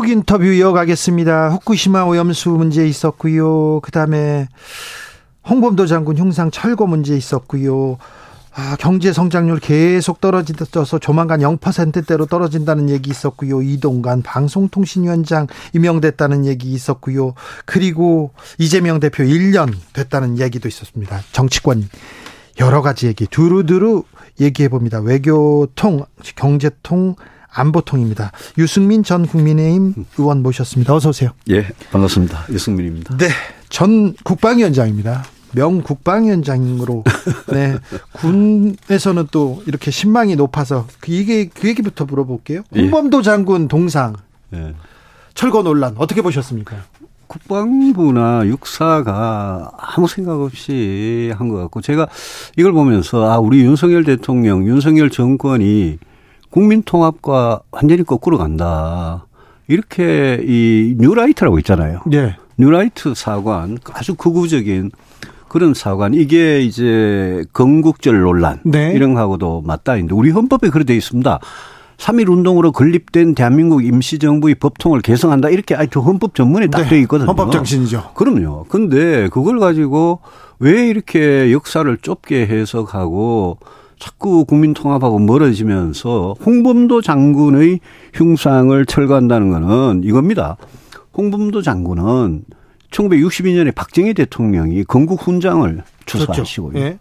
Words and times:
훅 0.00 0.08
인터뷰 0.08 0.46
이어가겠습니다. 0.46 1.50
후쿠시마 1.50 2.04
오염수 2.04 2.48
문제 2.52 2.88
있었고요. 2.88 3.80
그다음에 3.80 4.48
홍범도 5.46 5.86
장군 5.86 6.16
흉상 6.16 6.50
철거 6.50 6.86
문제 6.86 7.14
있었고요. 7.14 7.98
아, 8.54 8.76
경제 8.80 9.12
성장률 9.12 9.60
계속 9.60 10.22
떨어져서 10.22 11.00
조만간 11.00 11.40
0%대로 11.40 12.24
떨어진다는 12.24 12.88
얘기 12.88 13.10
있었고요. 13.10 13.60
이동관 13.60 14.22
방송통신위원장 14.22 15.48
임명됐다는 15.74 16.46
얘기 16.46 16.72
있었고요. 16.72 17.34
그리고 17.66 18.32
이재명 18.56 19.00
대표 19.00 19.22
1년 19.22 19.70
됐다는 19.92 20.38
얘기도 20.38 20.66
있었습니다. 20.66 21.20
정치권 21.32 21.86
여러 22.58 22.80
가지 22.80 23.06
얘기 23.06 23.26
두루두루 23.26 24.04
얘기해 24.40 24.70
봅니다. 24.70 24.98
외교통, 24.98 26.06
경제통, 26.36 27.16
안보통입니다. 27.52 28.32
유승민 28.58 29.02
전 29.02 29.26
국민의힘 29.26 30.06
의원 30.18 30.42
모셨습니다. 30.42 30.94
어서 30.94 31.08
오세요. 31.10 31.30
예, 31.50 31.66
반갑습니다. 31.92 32.46
유승민입니다. 32.50 33.16
네, 33.16 33.28
전 33.68 34.14
국방위원장입니다. 34.24 35.24
명국방위원장으로 35.52 37.02
네 37.52 37.76
군에서는 38.12 39.28
또 39.32 39.62
이렇게 39.66 39.90
신망이 39.90 40.36
높아서 40.36 40.86
그 41.00 41.10
이게 41.12 41.46
그 41.52 41.68
얘기부터 41.68 42.04
물어볼게요. 42.04 42.62
예. 42.76 42.80
홍범도 42.82 43.22
장군 43.22 43.66
동상 43.68 44.14
예. 44.54 44.74
철거 45.34 45.62
논란 45.62 45.94
어떻게 45.98 46.22
보셨습니까? 46.22 46.76
국방부나 47.26 48.46
육사가 48.46 49.70
아무 49.76 50.08
생각 50.08 50.40
없이 50.40 51.32
한 51.36 51.48
것 51.48 51.56
같고 51.56 51.80
제가 51.80 52.08
이걸 52.56 52.72
보면서 52.72 53.30
아 53.30 53.38
우리 53.38 53.60
윤석열 53.62 54.04
대통령, 54.04 54.66
윤석열 54.66 55.10
정권이 55.10 55.98
국민 56.50 56.82
통합과 56.82 57.60
완전히 57.70 58.02
거꾸로 58.02 58.38
간다. 58.38 59.26
이렇게 59.68 60.40
이 60.42 60.96
뉴라이트라고 60.98 61.58
있잖아요. 61.60 62.00
네. 62.06 62.36
뉴라이트 62.58 63.14
사관 63.14 63.78
아주 63.92 64.14
극우적인 64.14 64.90
그런 65.48 65.74
사관 65.74 66.12
이게 66.14 66.60
이제 66.60 67.44
건국절 67.52 68.20
논란 68.20 68.60
네. 68.64 68.92
이런 68.94 69.14
거하고도 69.14 69.62
맞닿는데 69.64 70.14
우리 70.14 70.30
헌법에 70.30 70.70
그래 70.70 70.84
돼 70.84 70.96
있습니다. 70.96 71.38
3.1 71.96 72.30
운동으로 72.30 72.72
건립된 72.72 73.34
대한민국 73.34 73.84
임시정부의 73.84 74.56
법통을 74.56 75.02
계승한다 75.02 75.50
이렇게 75.50 75.74
아주 75.74 76.00
헌법 76.00 76.34
전문에 76.34 76.68
딱 76.68 76.82
네. 76.82 76.88
돼 76.88 77.00
있거든요. 77.00 77.28
헌법 77.28 77.52
정신이죠. 77.52 78.12
그럼요. 78.14 78.64
근데 78.68 79.28
그걸 79.28 79.60
가지고 79.60 80.20
왜 80.58 80.88
이렇게 80.88 81.52
역사를 81.52 81.96
좁게 81.96 82.46
해석하고 82.46 83.58
자꾸 84.00 84.46
국민 84.46 84.72
통합하고 84.72 85.18
멀어지면서 85.18 86.34
홍범도 86.44 87.02
장군의 87.02 87.80
흉상을 88.14 88.86
철거한다는 88.86 89.50
거는 89.50 90.02
이겁니다. 90.02 90.56
홍범도 91.16 91.60
장군은 91.60 92.44
1962년에 92.90 93.74
박정희 93.74 94.14
대통령이 94.14 94.84
건국 94.84 95.26
훈장을 95.26 95.82
추서하시고요. 96.06 96.78
예. 96.80 96.98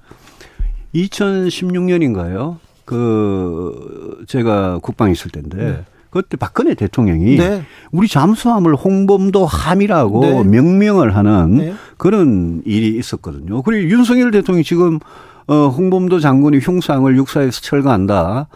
2016년인가요? 0.93 2.57
그 2.83 4.23
제가 4.27 4.79
국방에 4.79 5.13
있을 5.13 5.31
때인데 5.31 5.57
네. 5.57 5.85
그때 6.09 6.35
박근혜 6.37 6.73
대통령이 6.73 7.37
네. 7.37 7.63
우리 7.91 8.07
잠수함을 8.07 8.75
홍범도 8.75 9.45
함이라고 9.45 10.21
네. 10.21 10.43
명명을 10.43 11.15
하는 11.15 11.55
네. 11.55 11.73
그런 11.97 12.61
일이 12.65 12.97
있었거든요. 12.97 13.61
그리고 13.61 13.89
윤석열 13.89 14.31
대통령이 14.31 14.63
지금 14.63 14.99
어 15.49 15.67
홍범도 15.69 16.19
장군이 16.19 16.59
흉상을 16.59 17.15
육사에서 17.17 17.61
철거한다. 17.61 18.47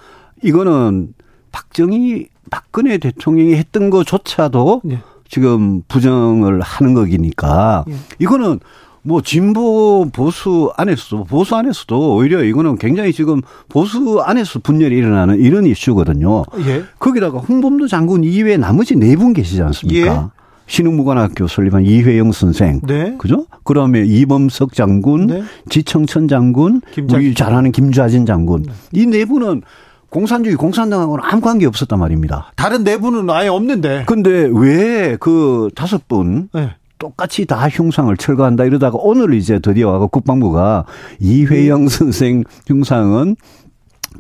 이거는 0.44 1.14
박정희 1.52 2.28
박근혜 2.52 2.98
대통령이 3.00 3.56
했던 3.56 3.90
것조차도 3.90 4.82
네. 4.84 5.00
지금 5.28 5.82
부정을 5.88 6.62
하는 6.62 6.94
거기니까 6.94 7.86
예. 7.90 7.96
이거는 8.20 8.60
뭐 9.02 9.22
진보 9.22 10.08
보수 10.14 10.72
안에서도 10.78 11.24
보수 11.24 11.56
안에서도 11.56 12.16
오히려 12.16 12.44
이거는 12.44 12.78
굉장히 12.78 13.12
지금 13.12 13.42
보수 13.70 14.22
안에서 14.22 14.60
분열이 14.60 14.96
일어나는 14.96 15.40
이런 15.40 15.66
이슈거든요. 15.66 16.44
예. 16.68 16.84
거기다가 17.00 17.40
홍범도 17.40 17.88
장군 17.88 18.24
이외에 18.24 18.58
나머지 18.58 18.96
네 18.96 19.16
분 19.16 19.34
계시지 19.34 19.62
않습니까? 19.64 20.32
신흥무관학교 20.68 21.48
설립한 21.48 21.84
이회영 21.86 22.32
선생. 22.32 22.80
네. 22.84 23.16
그죠? 23.18 23.46
그다음에 23.64 24.04
이범석 24.06 24.74
장군, 24.74 25.28
네. 25.28 25.44
지청천 25.70 26.28
장군, 26.28 26.82
우리 27.12 27.34
잘 27.34 27.54
아는 27.54 27.72
김좌진 27.72 28.26
장군. 28.26 28.66
이네 28.92 29.26
분은 29.26 29.62
공산주의 30.10 30.56
공산당하고는 30.56 31.24
아무 31.26 31.42
관계 31.42 31.66
없었단 31.66 32.00
말입니다. 32.00 32.52
다른 32.56 32.84
내부는 32.84 33.30
아예 33.30 33.48
없는데. 33.48 34.04
근데 34.08 34.48
왜 34.54 35.18
그 35.20 35.70
다섯 35.76 36.08
분 36.08 36.50
네. 36.54 36.70
똑같이 37.00 37.46
다 37.46 37.68
흉상을 37.68 38.16
철거한다 38.18 38.64
이러다가 38.64 38.98
오늘 39.02 39.34
이제 39.34 39.60
드디어 39.60 39.90
와서 39.92 40.08
국방부가 40.08 40.86
이회영 41.20 41.90
선생 41.90 42.44
흉상은 42.68 43.36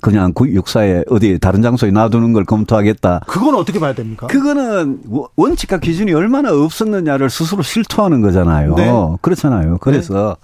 그냥 0.04 0.34
그 0.34 0.50
육사에 0.50 1.06
어디 1.10 1.40
다른 1.40 1.62
장소에 1.62 1.90
놔두는 1.90 2.34
걸 2.34 2.44
검토하겠다. 2.44 3.22
그건 3.26 3.56
어떻게 3.56 3.80
봐야 3.80 3.94
됩니까? 3.94 4.28
그거는 4.28 5.00
원칙과 5.38 5.80
기준이 5.80 6.12
얼마나 6.14 6.52
없었느냐를 6.52 7.30
스스로 7.30 7.64
실토하는 7.64 8.22
거잖아요. 8.22 8.76
네. 8.76 8.92
그렇잖아요. 9.22 9.78
그래서 9.80 10.36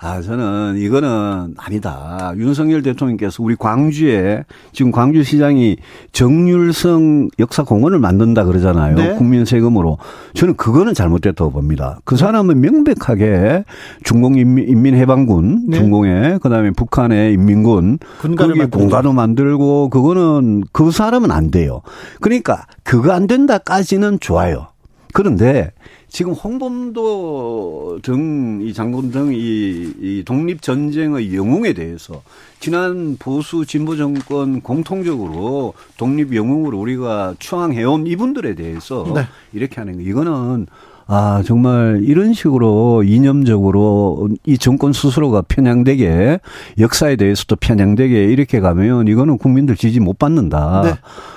아 0.00 0.22
저는 0.22 0.76
이거는 0.78 1.54
아니다. 1.56 2.32
윤석열 2.36 2.82
대통령께서 2.82 3.42
우리 3.42 3.56
광주에 3.56 4.44
지금 4.72 4.92
광주시장이 4.92 5.76
정률성 6.12 7.30
역사공원을 7.40 7.98
만든다 7.98 8.44
그러잖아요. 8.44 8.94
네. 8.94 9.14
국민 9.16 9.44
세금으로 9.44 9.98
저는 10.34 10.54
그거는 10.56 10.94
잘못됐다고 10.94 11.50
봅니다. 11.50 11.98
그 12.04 12.16
사람은 12.16 12.60
명백하게 12.60 13.64
중공인민해방군 14.04 15.64
네. 15.68 15.78
중공에 15.78 16.38
그 16.40 16.48
다음에 16.48 16.70
북한의 16.70 17.32
인민군 17.32 17.98
군가를 18.20 18.50
거기 18.50 18.58
만들죠. 18.60 18.78
공가도 18.78 19.12
만들고 19.12 19.90
그거는 19.90 20.62
그 20.70 20.92
사람은 20.92 21.32
안 21.32 21.50
돼요. 21.50 21.82
그러니까 22.20 22.66
그거 22.84 23.10
안 23.10 23.26
된다까지는 23.26 24.20
좋아요. 24.20 24.68
그런데 25.12 25.72
지금 26.08 26.32
홍범도 26.32 28.00
등 28.02 28.48
이 28.62 28.72
장군 28.72 29.10
등이 29.10 29.36
이 29.36 30.22
독립 30.26 30.62
전쟁의 30.62 31.34
영웅에 31.34 31.72
대해서 31.72 32.22
지난 32.60 33.16
보수 33.18 33.64
진보 33.64 33.96
정권 33.96 34.60
공통적으로 34.60 35.74
독립 35.96 36.34
영웅으로 36.34 36.78
우리가 36.78 37.34
추앙해온 37.38 38.06
이분들에 38.06 38.54
대해서 38.54 39.10
네. 39.14 39.22
이렇게 39.52 39.76
하는 39.76 39.96
거 39.96 40.02
이거는 40.02 40.66
아 41.10 41.42
정말 41.42 42.02
이런 42.04 42.34
식으로 42.34 43.02
이념적으로 43.02 44.28
이 44.44 44.58
정권 44.58 44.92
스스로가 44.92 45.42
편향되게 45.48 46.38
역사에 46.78 47.16
대해서도 47.16 47.56
편향되게 47.56 48.24
이렇게 48.24 48.60
가면 48.60 49.08
이거는 49.08 49.38
국민들 49.38 49.74
지지 49.74 50.00
못 50.00 50.18
받는다. 50.18 50.82
네. 50.84 50.92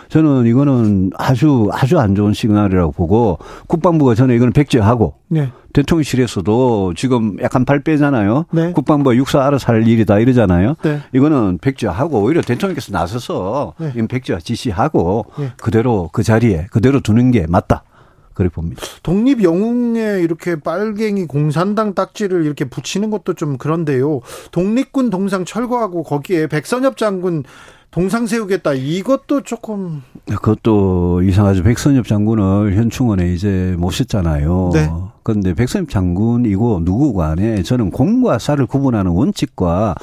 저는 0.09 0.45
이거는 0.45 1.11
아주 1.17 1.69
아주 1.71 1.97
안 1.99 2.15
좋은 2.15 2.33
시그널이라고 2.33 2.91
보고 2.91 3.39
국방부가 3.67 4.13
저는 4.13 4.35
이거는 4.35 4.51
백지하고 4.51 5.13
네. 5.29 5.51
대통령실에서도 5.71 6.93
지금 6.95 7.37
약간 7.41 7.63
발 7.63 7.81
빼잖아요. 7.81 8.47
네. 8.51 8.73
국방부가 8.73 9.15
육사 9.15 9.41
알아서 9.41 9.71
할 9.71 9.87
일이다 9.87 10.19
이러잖아요. 10.19 10.75
네. 10.83 10.99
이거는 11.13 11.59
백지하고 11.61 12.21
오히려 12.21 12.41
대통령께서 12.41 12.91
나서서 12.91 13.75
네. 13.77 13.93
이건 13.95 14.09
백지화 14.09 14.39
지시하고 14.39 15.27
네. 15.39 15.51
그대로 15.61 16.09
그 16.11 16.23
자리에 16.23 16.67
그대로 16.71 16.99
두는 16.99 17.31
게 17.31 17.45
맞다. 17.47 17.85
그렇게 18.33 18.53
봅니다. 18.53 18.81
독립 19.03 19.43
영웅에 19.43 20.21
이렇게 20.21 20.59
빨갱이 20.59 21.27
공산당 21.27 21.93
딱지를 21.93 22.45
이렇게 22.45 22.65
붙이는 22.65 23.09
것도 23.09 23.33
좀 23.33 23.57
그런데요. 23.57 24.21
독립군 24.51 25.09
동상 25.09 25.45
철거하고 25.45 26.03
거기에 26.03 26.47
백선엽 26.47 26.97
장군 26.97 27.43
동상 27.91 28.25
세우겠다. 28.25 28.73
이것도 28.73 29.41
조금 29.41 30.01
그것도 30.25 31.23
이상하죠. 31.23 31.63
백선엽 31.63 32.07
장군을 32.07 32.75
현충원에 32.75 33.33
이제 33.33 33.75
모셨잖아요. 33.77 34.71
네. 34.73 34.89
그런데 35.23 35.53
백선엽 35.53 35.89
장군이고 35.89 36.85
누구 36.85 37.13
간에 37.13 37.63
저는 37.63 37.91
공과 37.91 38.39
사를 38.39 38.65
구분하는 38.65 39.11
원칙과 39.11 39.95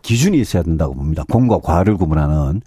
기준이 0.00 0.38
있어야 0.38 0.62
된다고 0.62 0.94
봅니다. 0.94 1.24
공과 1.30 1.58
과를 1.58 1.96
구분하는 1.96 2.60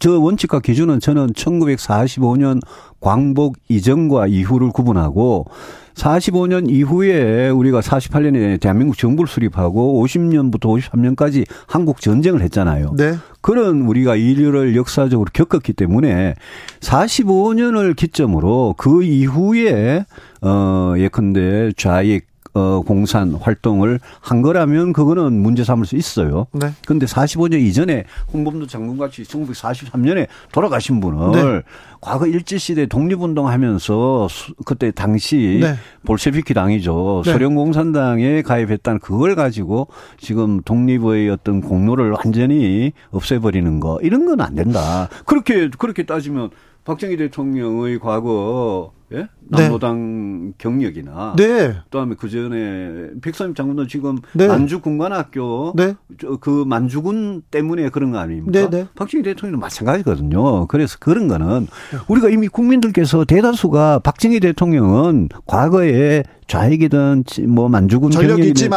저 0.00 0.18
원칙과 0.18 0.60
기준은 0.60 0.98
저는 0.98 1.34
1945년 1.34 2.60
광복 3.00 3.56
이전과 3.68 4.28
이후를 4.28 4.70
구분하고 4.70 5.46
45년 5.94 6.70
이후에 6.70 7.50
우리가 7.50 7.80
48년에 7.80 8.58
대한민국 8.58 8.96
정부를 8.96 9.28
수립하고 9.28 10.02
50년부터 10.02 10.60
53년까지 10.60 11.44
한국 11.66 12.00
전쟁을 12.00 12.40
했잖아요. 12.40 12.94
네. 12.96 13.16
그런 13.42 13.82
우리가 13.82 14.16
인류를 14.16 14.74
역사적으로 14.74 15.28
겪었기 15.32 15.74
때문에 15.74 16.34
45년을 16.80 17.94
기점으로 17.94 18.76
그 18.78 19.02
이후에 19.02 20.06
어 20.40 20.94
예컨대 20.96 21.72
좌익 21.76 22.29
어, 22.54 22.80
공산 22.84 23.34
활동을 23.34 24.00
한 24.20 24.42
거라면 24.42 24.92
그거는 24.92 25.32
문제 25.34 25.62
삼을 25.62 25.86
수 25.86 25.96
있어요. 25.96 26.46
네. 26.52 26.72
그런데 26.84 27.06
45년 27.06 27.60
이전에 27.60 28.04
홍범도 28.32 28.66
장군같이 28.66 29.22
1943년에 29.22 30.26
돌아가신 30.52 31.00
분을 31.00 31.30
네. 31.32 31.62
과거 32.00 32.26
일제시대 32.26 32.86
독립운동 32.86 33.46
하면서 33.48 34.26
그때 34.64 34.90
당시 34.90 35.60
네. 35.62 35.74
볼셰비키 36.06 36.54
당이죠. 36.54 37.22
네. 37.24 37.32
소련공산당에 37.32 38.42
가입했다는 38.42 39.00
그걸 39.00 39.34
가지고 39.36 39.88
지금 40.18 40.60
독립의 40.62 41.28
어떤 41.30 41.60
공로를 41.60 42.10
완전히 42.12 42.92
없애버리는 43.10 43.78
거 43.80 43.98
이런 44.02 44.26
건 44.26 44.40
안 44.40 44.54
된다. 44.54 45.08
그렇게, 45.26 45.68
그렇게 45.78 46.04
따지면 46.06 46.50
박정희 46.84 47.16
대통령의 47.16 47.98
과거 47.98 48.92
예? 49.12 49.26
네. 49.40 49.62
남노당 49.62 50.46
네. 50.46 50.52
경력이나 50.58 51.34
네. 51.36 51.74
그다음에 51.84 52.14
그 52.16 52.28
전에 52.28 53.10
백선임 53.20 53.54
장군도 53.54 53.88
지금 53.88 54.18
네. 54.34 54.46
만주 54.46 54.80
군관학교 54.80 55.72
네. 55.74 55.94
그 56.40 56.64
만주군 56.64 57.42
때문에 57.50 57.88
그런 57.88 58.12
거 58.12 58.18
아닙니까? 58.18 58.52
네, 58.52 58.70
네. 58.70 58.86
박정희 58.94 59.24
대통령도 59.24 59.60
마찬가지거든요. 59.60 60.66
그래서 60.68 60.96
그런 61.00 61.26
거는 61.26 61.66
우리가 62.06 62.28
이미 62.28 62.46
국민들께서 62.46 63.24
대다수가 63.24 63.98
박정희 64.00 64.38
대통령은 64.38 65.28
과거에 65.44 66.22
좌익이든 66.46 67.24
뭐 67.48 67.68
만주군 67.68 68.10
경력이든 68.10 68.70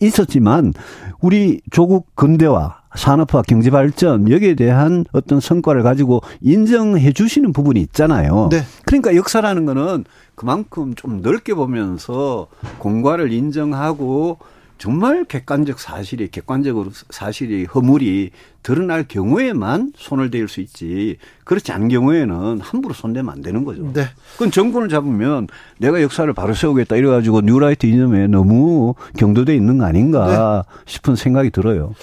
있었지만 0.00 0.74
우리 1.22 1.60
조국 1.70 2.14
근대화 2.14 2.82
산업화, 2.94 3.42
경제 3.42 3.70
발전 3.70 4.30
여기에 4.30 4.54
대한 4.54 5.06
어떤 5.12 5.40
성과를 5.40 5.82
가지고 5.82 6.20
인정해 6.40 7.12
주시는 7.12 7.52
부분이 7.52 7.80
있잖아요. 7.80 8.48
네. 8.50 8.62
그러니까 8.84 9.16
역사라는 9.16 9.64
거는 9.64 10.04
그만큼 10.34 10.94
좀 10.94 11.22
넓게 11.22 11.54
보면서 11.54 12.48
공과를 12.78 13.32
인정하고 13.32 14.38
정말 14.82 15.24
객관적 15.24 15.78
사실이 15.78 16.26
객관적으로 16.32 16.90
사실이 17.08 17.66
허물이 17.66 18.32
드러날 18.64 19.06
경우에만 19.06 19.92
손을 19.94 20.32
대일 20.32 20.48
수 20.48 20.60
있지 20.60 21.18
그렇지 21.44 21.70
않은 21.70 21.86
경우에는 21.86 22.58
함부로 22.60 22.92
손대면 22.92 23.32
안 23.32 23.42
되는 23.42 23.62
거죠. 23.64 23.92
네. 23.92 24.06
그건 24.32 24.50
정권을 24.50 24.88
잡으면 24.88 25.46
내가 25.78 26.02
역사를 26.02 26.32
바로 26.32 26.52
세우겠다 26.52 26.96
이래가지고 26.96 27.42
뉴라이트 27.42 27.86
이념에 27.86 28.26
너무 28.26 28.96
경도돼 29.16 29.54
있는 29.54 29.78
거 29.78 29.84
아닌가 29.84 30.64
네. 30.66 30.82
싶은 30.86 31.14
생각이 31.14 31.50
들어요. 31.50 31.94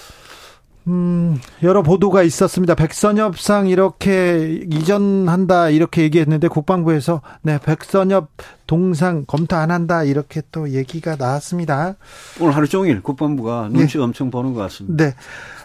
음, 0.86 1.38
여러 1.62 1.82
보도가 1.82 2.22
있었습니다. 2.22 2.74
백선엽상 2.74 3.68
이렇게 3.68 4.60
이전한다 4.70 5.70
이렇게 5.70 6.02
얘기했는데 6.02 6.48
국방부에서 6.48 7.20
네, 7.42 7.58
백선엽 7.58 8.28
동상 8.66 9.24
검토 9.26 9.56
안 9.56 9.70
한다 9.70 10.04
이렇게 10.04 10.42
또 10.50 10.70
얘기가 10.70 11.16
나왔습니다. 11.16 11.94
오늘 12.40 12.56
하루 12.56 12.68
종일 12.68 13.02
국방부가 13.02 13.68
눈치 13.70 13.98
네. 13.98 14.04
엄청 14.04 14.30
보는 14.30 14.54
것 14.54 14.60
같습니다. 14.62 15.04
네. 15.04 15.14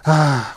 아, 0.06 0.54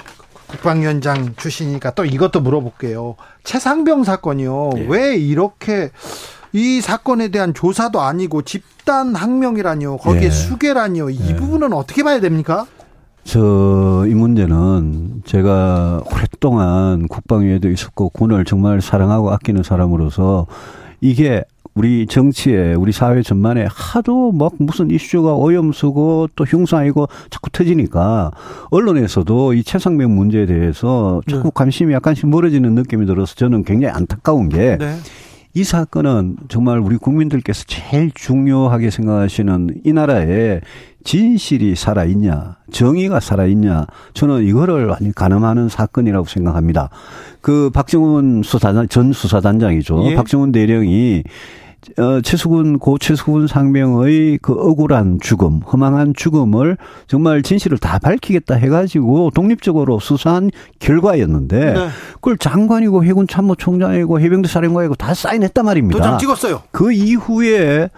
국방위원장 0.48 1.34
출신이니까 1.36 1.92
또 1.94 2.04
이것도 2.04 2.40
물어볼게요. 2.40 3.16
최상병 3.44 4.04
사건이요. 4.04 4.70
네. 4.74 4.86
왜 4.88 5.16
이렇게 5.16 5.90
이 6.52 6.80
사건에 6.80 7.28
대한 7.28 7.54
조사도 7.54 8.00
아니고 8.00 8.42
집단 8.42 9.14
항명이라니요. 9.14 9.98
거기에 9.98 10.28
네. 10.28 10.30
수계라니요. 10.30 11.10
이 11.10 11.18
네. 11.18 11.36
부분은 11.36 11.72
어떻게 11.72 12.02
봐야 12.02 12.20
됩니까? 12.20 12.66
저, 13.28 14.06
이 14.08 14.14
문제는 14.14 15.20
제가 15.26 16.02
오랫동안 16.10 17.06
국방위에도 17.08 17.68
있었고 17.68 18.08
군을 18.08 18.46
정말 18.46 18.80
사랑하고 18.80 19.30
아끼는 19.32 19.62
사람으로서 19.62 20.46
이게 21.02 21.44
우리 21.74 22.06
정치에 22.06 22.72
우리 22.72 22.90
사회 22.90 23.20
전반에 23.20 23.66
하도 23.70 24.32
막 24.32 24.54
무슨 24.56 24.90
이슈가 24.90 25.34
오염수고 25.34 26.28
또 26.36 26.44
흉상이고 26.44 27.06
자꾸 27.28 27.50
터지니까 27.50 28.30
언론에서도 28.70 29.52
이 29.52 29.62
최상병 29.62 30.16
문제에 30.16 30.46
대해서 30.46 31.20
자꾸 31.28 31.42
네. 31.44 31.50
관심이 31.52 31.92
약간씩 31.92 32.30
멀어지는 32.30 32.74
느낌이 32.76 33.04
들어서 33.04 33.34
저는 33.34 33.62
굉장히 33.64 33.94
안타까운 33.94 34.48
게 34.48 34.78
네. 34.78 34.96
이 35.54 35.64
사건은 35.64 36.36
정말 36.48 36.78
우리 36.78 36.96
국민들께서 36.96 37.64
제일 37.66 38.10
중요하게 38.14 38.90
생각하시는 38.90 39.80
이 39.84 39.92
나라에 39.92 40.60
진실이 41.04 41.74
살아있냐, 41.74 42.56
정의가 42.70 43.20
살아있냐, 43.20 43.86
저는 44.12 44.44
이거를 44.44 44.86
완전히 44.86 45.12
가늠하는 45.12 45.68
사건이라고 45.68 46.26
생각합니다. 46.26 46.90
그 47.40 47.70
박정훈 47.72 48.42
수사단, 48.42 48.88
전 48.88 49.12
수사단장이죠. 49.12 50.10
예. 50.10 50.14
박정훈 50.16 50.52
대령이 50.52 51.24
어, 51.98 52.20
최수근, 52.22 52.78
고 52.78 52.98
최수근 52.98 53.46
상명의 53.46 54.38
그 54.42 54.52
억울한 54.52 55.20
죽음, 55.20 55.60
허망한 55.60 56.12
죽음을 56.14 56.76
정말 57.06 57.42
진실을 57.42 57.78
다 57.78 57.98
밝히겠다 57.98 58.56
해가지고 58.56 59.30
독립적으로 59.30 59.98
수사한 60.00 60.50
결과였는데 60.80 61.74
네. 61.74 61.88
그걸 62.14 62.36
장관이고 62.36 63.04
해군 63.04 63.26
참모총장이고 63.26 64.20
해병대 64.20 64.48
사령관이고 64.48 64.96
다 64.96 65.14
사인했단 65.14 65.64
말입니다. 65.64 65.98
도장 65.98 66.18
찍었어요. 66.18 66.62
그 66.72 66.92
이후에 66.92 67.88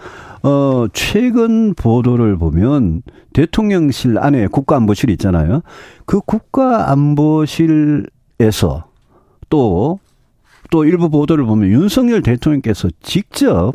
어, 0.43 0.85
최근 0.93 1.73
보도를 1.73 2.37
보면 2.37 3.01
대통령실 3.33 4.19
안에 4.19 4.47
국가안보실 4.47 5.09
있잖아요. 5.11 5.61
그 6.05 6.21
국가안보실에서 6.21 8.85
또 9.49 9.99
또 10.71 10.85
일부 10.85 11.09
보도를 11.09 11.45
보면 11.45 11.69
윤석열 11.69 12.23
대통령께서 12.23 12.87
직접 13.03 13.73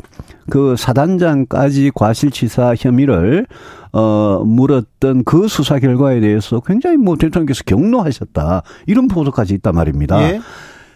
그 0.49 0.75
사단장까지 0.75 1.91
과실치사 1.93 2.73
혐의를 2.77 3.45
어 3.93 4.43
물었던 4.43 5.23
그 5.23 5.47
수사 5.47 5.79
결과에 5.79 6.19
대해서 6.19 6.59
굉장히 6.59 6.97
뭐 6.97 7.15
대통령께서 7.15 7.63
경로하셨다 7.65 8.63
이런 8.87 9.07
보도까지 9.07 9.53
있단 9.53 9.75
말입니다. 9.75 10.21
예. 10.23 10.41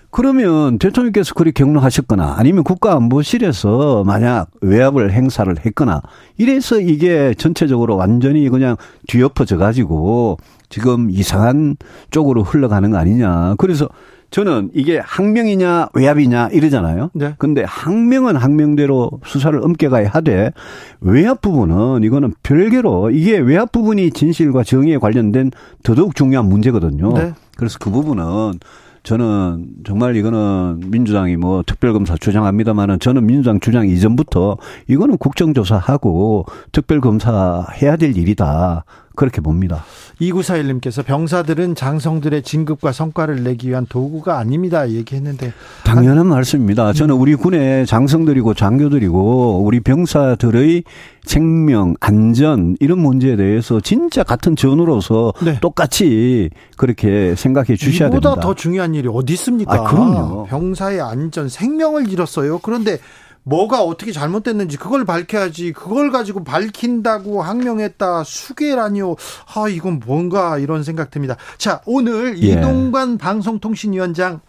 그러면 0.09 0.77
대통령께서 0.77 1.33
그리 1.35 1.53
경로하셨거나 1.53 2.35
아니면 2.37 2.63
국가안보실에서 2.63 4.03
만약 4.05 4.47
외압을 4.59 5.13
행사를 5.13 5.53
했거나 5.65 6.01
이래서 6.37 6.79
이게 6.81 7.33
전체적으로 7.37 7.95
완전히 7.95 8.49
그냥 8.49 8.75
뒤엎어져 9.07 9.57
가지고 9.57 10.37
지금 10.67 11.11
이상한 11.11 11.77
쪽으로 12.09 12.43
흘러가는 12.43 12.89
거 12.89 12.97
아니냐. 12.97 13.55
그래서 13.57 13.87
저는 14.31 14.71
이게 14.73 14.97
항명이냐 14.97 15.89
외압이냐 15.93 16.47
이러잖아요. 16.47 17.11
네. 17.13 17.35
근데 17.37 17.63
항명은 17.63 18.37
항명대로 18.37 19.11
수사를 19.25 19.61
엄격하게 19.61 20.07
하되 20.07 20.53
외압 21.01 21.41
부분은 21.41 22.03
이거는 22.03 22.33
별개로 22.41 23.11
이게 23.11 23.37
외압 23.37 23.73
부분이 23.73 24.11
진실과 24.11 24.63
정의에 24.63 24.97
관련된 24.97 25.51
더더욱 25.83 26.15
중요한 26.15 26.47
문제거든요. 26.47 27.13
네. 27.13 27.33
그래서 27.57 27.77
그 27.79 27.91
부분은 27.91 28.59
저는 29.03 29.67
정말 29.83 30.15
이거는 30.15 30.81
민주당이 30.87 31.35
뭐 31.35 31.63
특별검사 31.65 32.15
주장합니다만은 32.15 32.99
저는 32.99 33.25
민주당 33.25 33.59
주장 33.59 33.87
이전부터 33.87 34.57
이거는 34.87 35.17
국정조사하고 35.17 36.45
특별검사 36.71 37.65
해야 37.81 37.97
될 37.97 38.15
일이다. 38.15 38.85
그렇게 39.15 39.41
봅니다. 39.41 39.83
2941님께서 40.19 41.05
병사들은 41.05 41.75
장성들의 41.75 42.43
진급과 42.43 42.91
성과를 42.91 43.43
내기 43.43 43.69
위한 43.69 43.85
도구가 43.87 44.37
아닙니다. 44.37 44.89
얘기했는데. 44.89 45.53
당연한 45.83 46.27
말씀입니다. 46.27 46.93
저는 46.93 47.15
우리 47.15 47.35
군의 47.35 47.85
장성들이고 47.85 48.53
장교들이고 48.53 49.63
우리 49.63 49.79
병사들의 49.79 50.83
생명, 51.23 51.95
안전 51.99 52.75
이런 52.79 52.99
문제에 52.99 53.35
대해서 53.35 53.79
진짜 53.79 54.23
같은 54.23 54.55
전우로서 54.55 55.33
네. 55.43 55.59
똑같이 55.59 56.49
그렇게 56.77 57.35
생각해 57.35 57.75
주셔야 57.75 58.09
됩니다. 58.09 58.29
이보다 58.29 58.41
더 58.41 58.55
중요한 58.55 58.95
일이 58.95 59.07
어디 59.11 59.33
있습니까? 59.33 59.73
아, 59.73 59.83
그럼요. 59.83 60.45
병사의 60.45 61.01
안전, 61.01 61.47
생명을 61.47 62.09
잃었어요. 62.11 62.59
그런데 62.59 62.97
뭐가 63.43 63.83
어떻게 63.83 64.11
잘못됐는지 64.11 64.77
그걸 64.77 65.05
밝혀야지. 65.05 65.73
그걸 65.73 66.11
가지고 66.11 66.43
밝힌다고 66.43 67.41
항명했다. 67.41 68.23
수계라니요. 68.23 69.15
아 69.55 69.67
이건 69.67 70.01
뭔가 70.05 70.57
이런 70.57 70.83
생각 70.83 71.11
듭니다. 71.11 71.37
자 71.57 71.81
오늘 71.85 72.41
예. 72.41 72.47
이동관 72.47 73.17
방송통신위원장 73.17 74.41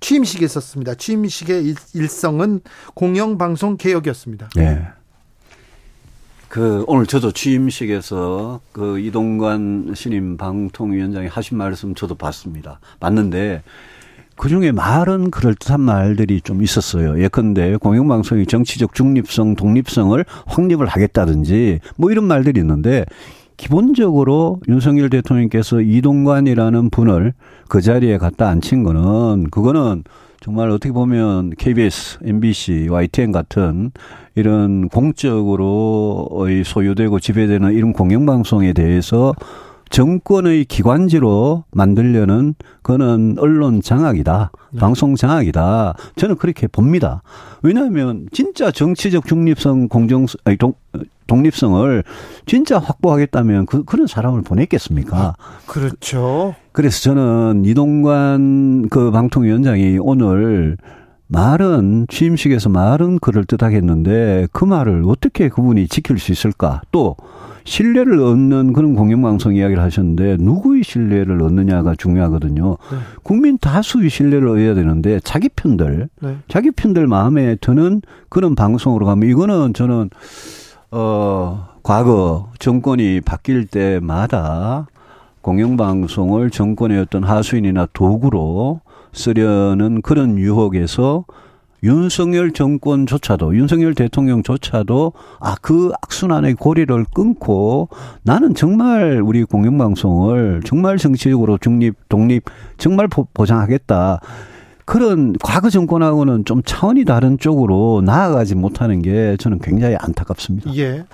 취임식에 0.00 0.44
있었습니다. 0.44 0.94
취임식의 0.94 1.74
일성은 1.94 2.60
공영방송 2.94 3.76
개혁이었습니다. 3.76 4.50
예. 4.58 4.88
그 6.48 6.84
오늘 6.86 7.06
저도 7.06 7.32
취임식에서 7.32 8.60
그 8.72 8.98
이동관 8.98 9.92
신임 9.94 10.36
방통위원장이 10.36 11.26
하신 11.26 11.58
말씀 11.58 11.94
저도 11.94 12.14
봤습니다. 12.14 12.80
봤는데 13.00 13.62
그 14.36 14.48
중에 14.48 14.70
말은 14.72 15.30
그럴듯한 15.30 15.80
말들이 15.80 16.40
좀 16.40 16.62
있었어요. 16.62 17.22
예컨대 17.22 17.76
공영방송이 17.76 18.46
정치적 18.46 18.94
중립성, 18.94 19.56
독립성을 19.56 20.24
확립을 20.46 20.86
하겠다든지 20.86 21.80
뭐 21.96 22.10
이런 22.10 22.24
말들이 22.24 22.60
있는데 22.60 23.04
기본적으로 23.56 24.60
윤석열 24.68 25.08
대통령께서 25.08 25.80
이동관이라는 25.80 26.90
분을 26.90 27.32
그 27.68 27.80
자리에 27.80 28.18
갖다 28.18 28.48
앉힌 28.48 28.82
거는 28.82 29.48
그거는 29.50 30.04
정말 30.40 30.70
어떻게 30.70 30.92
보면 30.92 31.50
KBS, 31.56 32.18
MBC, 32.22 32.88
YTN 32.90 33.32
같은 33.32 33.90
이런 34.34 34.88
공적으로 34.90 36.28
소유되고 36.64 37.18
지배되는 37.18 37.72
이런 37.72 37.92
공영방송에 37.92 38.74
대해서 38.74 39.34
정권의 39.90 40.64
기관지로 40.64 41.64
만들려는 41.70 42.54
그거는 42.82 43.36
언론 43.38 43.80
장악이다. 43.80 44.50
네. 44.72 44.80
방송 44.80 45.14
장악이다. 45.14 45.94
저는 46.16 46.36
그렇게 46.36 46.66
봅니다. 46.66 47.22
왜냐하면 47.62 48.26
진짜 48.32 48.70
정치적 48.70 49.26
중립성 49.26 49.88
공정 49.88 50.26
아니 50.44 50.56
동, 50.56 50.74
독립성을 51.26 52.04
진짜 52.46 52.78
확보하겠다면 52.78 53.66
그 53.66 53.84
그런 53.84 54.06
사람을 54.06 54.42
보냈겠습니까? 54.42 55.16
아, 55.16 55.34
그렇죠. 55.66 56.54
그래서 56.72 57.00
저는 57.00 57.64
이동관 57.64 58.88
그 58.88 59.10
방통위원장이 59.10 59.98
오늘 60.00 60.76
말은 61.28 62.06
취임식에서 62.08 62.68
말은 62.68 63.18
그럴 63.18 63.44
듯하겠는데 63.44 64.48
그 64.52 64.64
말을 64.64 65.02
어떻게 65.06 65.48
그분이 65.48 65.88
지킬 65.88 66.18
수 66.18 66.30
있을까? 66.30 66.82
또 66.92 67.16
신뢰를 67.66 68.20
얻는 68.20 68.72
그런 68.72 68.94
공영방송 68.94 69.56
이야기를 69.56 69.82
하셨는데 69.82 70.36
누구의 70.38 70.84
신뢰를 70.84 71.42
얻느냐가 71.42 71.94
중요하거든요. 71.98 72.78
네. 72.90 72.96
국민 73.22 73.58
다수의 73.58 74.08
신뢰를 74.08 74.48
얻어야 74.48 74.74
되는데 74.74 75.20
자기 75.20 75.48
편들, 75.48 76.08
네. 76.22 76.36
자기 76.48 76.70
편들 76.70 77.06
마음에 77.08 77.56
드는 77.56 78.02
그런 78.28 78.54
방송으로 78.54 79.04
가면 79.04 79.28
이거는 79.28 79.74
저는 79.74 80.10
어 80.92 81.68
과거 81.82 82.50
정권이 82.60 83.20
바뀔 83.22 83.66
때마다 83.66 84.86
공영방송을 85.42 86.50
정권의 86.50 87.00
어떤 87.00 87.24
하수인이나 87.24 87.88
도구로 87.92 88.80
쓰려는 89.12 90.02
그런 90.02 90.38
유혹에서 90.38 91.24
윤석열 91.82 92.52
정권조차도 92.52 93.56
윤석열 93.56 93.94
대통령조차도 93.94 95.12
아 95.40 95.56
그 95.66 95.90
악순환의 96.00 96.54
고리를 96.54 97.04
끊고 97.12 97.88
나는 98.22 98.54
정말 98.54 99.20
우리 99.20 99.42
공영방송을 99.42 100.62
정말 100.64 100.96
정치적으로 100.96 101.58
중립 101.58 101.96
독립 102.08 102.44
정말 102.78 103.08
보장하겠다. 103.08 104.20
그런 104.84 105.34
과거 105.42 105.68
정권하고는 105.68 106.44
좀 106.44 106.62
차원이 106.62 107.04
다른 107.04 107.38
쪽으로 107.38 108.00
나아가지 108.04 108.54
못하는 108.54 109.02
게 109.02 109.36
저는 109.40 109.58
굉장히 109.58 109.96
안타깝습니다. 109.98 110.72
예. 110.76 111.04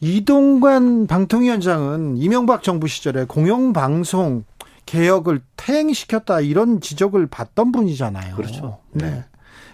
이동관 0.00 1.08
방통위원장은 1.08 2.16
이명박 2.16 2.62
정부 2.62 2.86
시절에 2.86 3.24
공영방송 3.24 4.44
개혁을 4.86 5.40
퇴행시켰다 5.56 6.40
이런 6.40 6.80
지적을 6.80 7.26
받던 7.26 7.72
분이잖아요. 7.72 8.36
그렇죠. 8.36 8.78
네. 8.92 9.24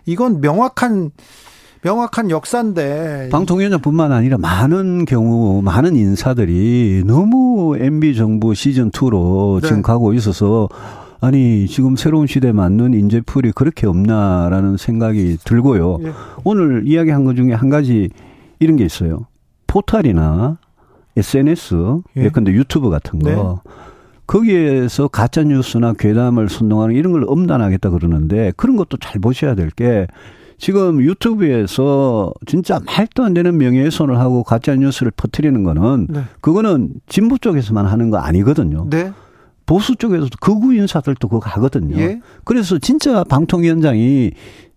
이건 0.06 0.40
명확한 0.40 1.10
명확한 1.82 2.30
역사인데 2.30 3.30
방통위원장뿐만 3.32 4.12
아니라 4.12 4.36
많은 4.38 5.06
경우 5.06 5.62
많은 5.62 5.96
인사들이 5.96 7.04
너무 7.06 7.76
MB 7.78 8.14
정부 8.16 8.54
시즌 8.54 8.90
2로 8.90 9.60
네. 9.62 9.68
지금 9.68 9.82
가고 9.82 10.12
있어서 10.12 10.68
아니 11.20 11.66
지금 11.66 11.96
새로운 11.96 12.26
시대에 12.26 12.52
맞는 12.52 12.94
인재풀이 12.94 13.52
그렇게 13.52 13.86
없나라는 13.86 14.76
생각이 14.76 15.38
들고요. 15.44 15.98
예. 16.02 16.12
오늘 16.44 16.84
이야기한 16.86 17.24
것 17.24 17.34
중에 17.36 17.52
한 17.52 17.68
가지 17.68 18.08
이런 18.58 18.76
게 18.76 18.84
있어요. 18.84 19.26
포탈이나 19.66 20.58
SNS 21.16 22.00
예. 22.16 22.24
예컨대 22.24 22.52
유튜브 22.52 22.88
같은 22.88 23.18
거 23.18 23.30
네. 23.30 23.70
거기에서 24.30 25.08
가짜 25.08 25.42
뉴스나 25.42 25.94
괴담을 25.98 26.48
선동하는 26.48 26.94
이런 26.94 27.12
걸 27.12 27.24
엄단하겠다 27.26 27.90
그러는데 27.90 28.52
그런 28.56 28.76
것도 28.76 28.96
잘 28.98 29.20
보셔야 29.20 29.54
될 29.56 29.70
게 29.70 30.06
지금 30.60 31.00
유튜브에서 31.00 32.32
진짜 32.46 32.80
말도 32.84 33.24
안 33.24 33.32
되는 33.32 33.56
명예훼손을 33.56 34.18
하고 34.18 34.44
가짜 34.44 34.76
뉴스를 34.76 35.10
퍼뜨리는 35.10 35.64
거는 35.64 36.06
네. 36.10 36.20
그거는 36.42 36.90
진보 37.08 37.38
쪽에서만 37.38 37.86
하는 37.86 38.10
거 38.10 38.18
아니거든요. 38.18 38.86
네. 38.90 39.10
보수 39.64 39.96
쪽에서도 39.96 40.30
극우 40.40 40.74
인사들도 40.74 41.28
그거 41.28 41.48
하거든요. 41.48 41.96
예. 41.96 42.20
그래서 42.44 42.78
진짜 42.78 43.24
방통위원장이 43.24 44.32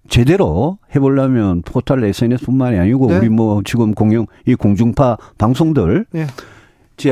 제대로 0.08 0.78
해보려면 0.96 1.64
포털 1.64 2.04
SNS뿐만이 2.04 2.78
아니고 2.78 3.08
네. 3.08 3.18
우리 3.18 3.30
뭐 3.30 3.62
지금 3.66 3.94
공영 3.94 4.28
이 4.48 4.56
공중파 4.56 5.18
방송들 5.38 6.06
예. 6.16 6.28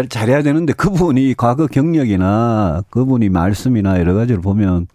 잘해야 0.09 0.41
되는데 0.43 0.73
그분이 0.73 1.35
과거 1.35 1.67
경력이나 1.67 2.83
그분이 2.89 3.29
말씀이나 3.29 3.99
여러 3.99 4.13
가지를 4.13 4.41
보면 4.41 4.87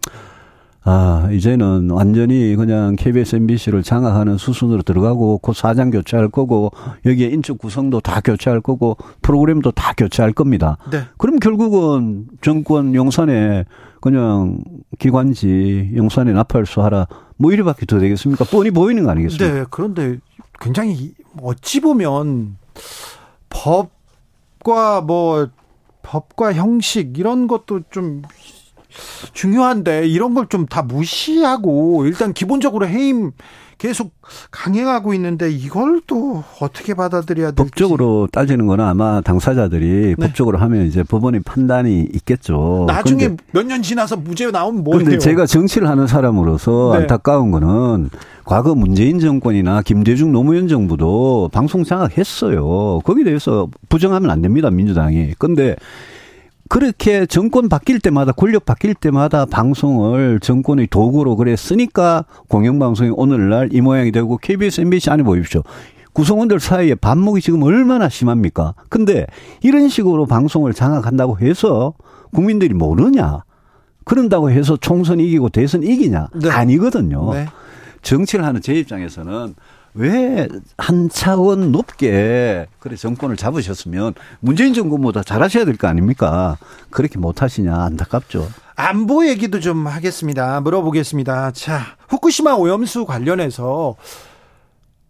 아, 0.89 1.27
이제는 1.33 1.89
완전히 1.89 2.55
그냥 2.55 2.95
KBS, 2.95 3.35
MBC를 3.35 3.83
장악하는 3.83 4.37
수순으로 4.37 4.83
들어가고 4.83 5.39
곧 5.39 5.53
사장 5.53 5.91
교체할 5.91 6.29
거고 6.29 6.71
여기에 7.05 7.27
인적 7.27 7.57
구성도 7.57 7.99
다 7.99 8.21
교체할 8.21 8.61
거고 8.61 8.95
프로그램도 9.21 9.71
다 9.71 9.93
교체할 9.97 10.31
겁니다. 10.31 10.77
네. 10.89 11.01
그럼 11.17 11.39
결국은 11.39 12.27
정권 12.41 12.95
용산에 12.95 13.65
그냥 13.99 14.59
기관지 14.97 15.91
용산에 15.93 16.31
나팔수 16.31 16.81
하라 16.81 17.07
뭐 17.35 17.51
이래밖에 17.51 17.85
더 17.85 17.99
되겠습니까? 17.99 18.45
뻔히 18.45 18.71
보이는 18.71 19.03
거 19.03 19.11
아니겠습니까? 19.11 19.59
네. 19.59 19.65
그런데 19.69 20.19
굉장히 20.61 21.11
어찌 21.41 21.81
보면 21.81 22.55
법 23.49 23.96
법과 24.59 25.01
뭐 25.01 25.49
법과 26.03 26.53
형식 26.53 27.17
이런 27.17 27.47
것도 27.47 27.81
좀 27.89 28.21
중요한데 29.33 30.07
이런 30.07 30.33
걸 30.33 30.47
좀 30.49 30.65
다 30.65 30.81
무시하고 30.81 32.05
일단 32.05 32.33
기본적으로 32.33 32.87
해임 32.87 33.31
계속 33.77 34.11
강행하고 34.51 35.13
있는데 35.13 35.51
이걸 35.51 36.01
또 36.07 36.43
어떻게 36.59 36.93
받아들여야 36.95 37.51
될지 37.51 37.55
법적으로 37.71 38.27
따지는 38.31 38.65
거는 38.65 38.83
아마 38.83 39.21
당사자들이 39.21 40.15
네. 40.17 40.27
법적으로 40.27 40.57
하면 40.57 40.85
이제 40.87 41.03
법원의 41.03 41.41
판단이 41.45 42.09
있겠죠. 42.15 42.85
나중에 42.87 43.35
몇 43.51 43.67
년 43.67 43.81
지나서 43.81 44.15
무죄 44.17 44.49
나오면 44.49 44.83
뭐예요? 44.83 45.03
근데 45.03 45.17
제가 45.19 45.45
정치를 45.45 45.87
하는 45.89 46.07
사람으로서 46.07 46.91
네. 46.93 47.01
안타까운 47.01 47.51
거는 47.51 48.09
과거 48.45 48.73
문재인 48.75 49.19
정권이나 49.19 49.81
김대중 49.81 50.31
노무현 50.31 50.67
정부도 50.67 51.49
방송 51.51 51.83
장악했어요. 51.83 53.01
거기에 53.03 53.25
대해서 53.25 53.67
부정하면 53.89 54.29
안 54.31 54.41
됩니다. 54.41 54.69
민주당이. 54.71 55.33
근데 55.37 55.75
그렇게 56.69 57.25
정권 57.25 57.69
바뀔 57.69 57.99
때마다 57.99 58.31
권력 58.31 58.65
바뀔 58.65 58.93
때마다 58.93 59.45
방송을 59.45 60.39
정권의 60.39 60.87
도구로 60.87 61.35
그래 61.35 61.55
쓰니까 61.55 62.25
공영방송이 62.49 63.11
오늘날 63.13 63.69
이 63.71 63.81
모양이 63.81 64.11
되고 64.11 64.37
KBS, 64.37 64.81
MBC 64.81 65.09
안에 65.09 65.23
보십시오. 65.23 65.63
구성원들 66.13 66.59
사이에 66.59 66.95
반목이 66.95 67.41
지금 67.41 67.61
얼마나 67.63 68.09
심합니까? 68.09 68.73
근데 68.89 69.27
이런 69.61 69.87
식으로 69.87 70.25
방송을 70.25 70.73
장악한다고 70.73 71.39
해서 71.39 71.93
국민들이 72.33 72.73
모르냐? 72.73 73.43
그런다고 74.03 74.49
해서 74.49 74.77
총선 74.77 75.19
이기고 75.19 75.49
대선 75.49 75.83
이기냐? 75.83 76.29
네. 76.41 76.49
아니거든요. 76.49 77.33
네. 77.33 77.45
정치를 78.01 78.45
하는 78.45 78.61
제 78.61 78.73
입장에서는 78.73 79.53
왜 79.97 80.47
한 80.77 81.09
차원 81.09 81.71
높게 81.71 82.67
그래 82.79 82.95
정권을 82.95 83.35
잡으셨으면 83.35 84.13
문재인 84.39 84.73
정권보다 84.73 85.23
잘하셔야 85.23 85.65
될 85.65 85.75
거 85.77 85.87
아닙니까? 85.87 86.57
그렇게 86.89 87.17
못 87.19 87.41
하시냐 87.41 87.75
안타깝죠. 87.75 88.47
안보 88.75 89.27
얘기도 89.27 89.59
좀 89.59 89.87
하겠습니다. 89.87 90.61
물어보겠습니다. 90.61 91.51
자, 91.51 91.81
후쿠시마 92.09 92.53
오염수 92.53 93.05
관련해서 93.05 93.95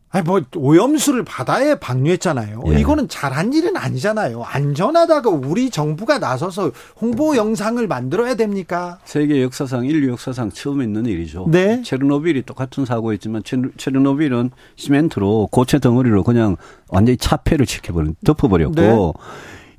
아니 0.10 0.24
뭐 0.24 0.42
오염수를 0.56 1.26
바다에 1.26 1.76
방류했잖아요. 1.76 2.64
예. 2.68 2.80
이거는 2.80 3.10
잘한 3.10 3.52
일은 3.52 3.76
아니잖아요. 3.76 4.42
안전하다고 4.44 5.42
우리 5.46 5.70
정부가 5.70 6.18
나서서 6.18 6.72
홍보 7.00 7.36
영상을 7.36 7.86
만들어야 7.88 8.36
됩니까? 8.36 9.00
세계 9.04 9.44
역사상 9.44 9.86
인류 9.86 10.10
역사상 10.12 10.52
처음 10.52 10.82
있는 10.82 11.06
일이죠. 11.06 11.48
네. 11.50 11.82
체르노빌이 11.82 12.44
똑같은 12.44 12.86
사고였지만 12.86 13.44
체르노빌은 13.76 14.52
시멘트로 14.78 15.50
고체 15.52 15.80
덩어리로 15.80 16.24
그냥 16.24 16.56
완전히 16.88 17.18
차폐를 17.18 17.66
시켜버린 17.66 18.16
덮어버렸고 18.24 18.76
네. 18.76 19.24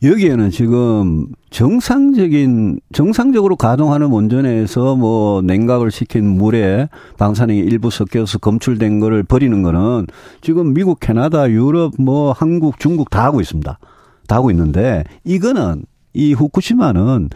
여기에는 0.03 0.51
지금 0.51 1.27
정상적인 1.51 2.81
정상적으로 2.93 3.57
가동하는 3.57 4.09
원전에서 4.09 4.95
뭐 4.95 5.43
냉각을 5.43 5.91
시킨 5.91 6.25
물에 6.29 6.89
방사능이 7.17 7.59
일부 7.59 7.91
섞여서 7.91 8.39
검출된 8.39 9.01
거를 9.01 9.25
버리는 9.25 9.61
거는 9.63 10.07
지금 10.41 10.73
미국, 10.73 11.01
캐나다, 11.01 11.51
유럽, 11.51 11.95
뭐 11.99 12.31
한국, 12.31 12.79
중국 12.79 13.11
다 13.11 13.25
하고 13.25 13.41
있습니다. 13.41 13.79
다 14.29 14.37
하고 14.37 14.53
있는데 14.53 15.03
이거는 15.25 15.85
이 16.15 16.33
후쿠시마는 16.33 17.31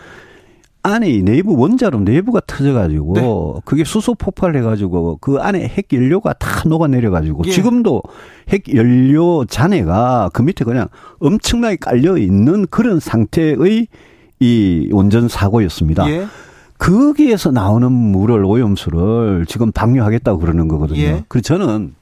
안에 0.85 1.23
내부 1.23 1.57
원자로 1.57 2.01
내부가 2.01 2.41
터져가지고 2.47 3.15
네. 3.15 3.61
그게 3.65 3.85
수소 3.85 4.15
폭발해가지고 4.15 5.19
그 5.21 5.37
안에 5.37 5.69
핵 5.69 5.93
연료가 5.93 6.33
다 6.35 6.69
녹아내려가지고 6.69 7.45
예. 7.47 7.51
지금도 7.51 8.03
핵 8.49 8.75
연료 8.75 9.45
잔해가 9.45 10.31
그 10.33 10.43
밑에 10.43 10.65
그냥 10.65 10.89
엄청나게 11.21 11.77
깔려 11.77 12.19
있는 12.19 12.67
그런 12.67 12.99
상태의 12.99 13.87
이 14.41 14.89
원전 14.91 15.29
사고였습니다. 15.29 16.11
예. 16.11 16.27
거기에서 16.79 17.53
나오는 17.53 17.93
물을 17.93 18.45
오염수를 18.45 19.47
지금 19.47 19.71
방류하겠다고 19.71 20.41
그러는 20.41 20.67
거거든요. 20.67 21.01
예. 21.01 21.25
그래서 21.29 21.57
저는 21.57 21.95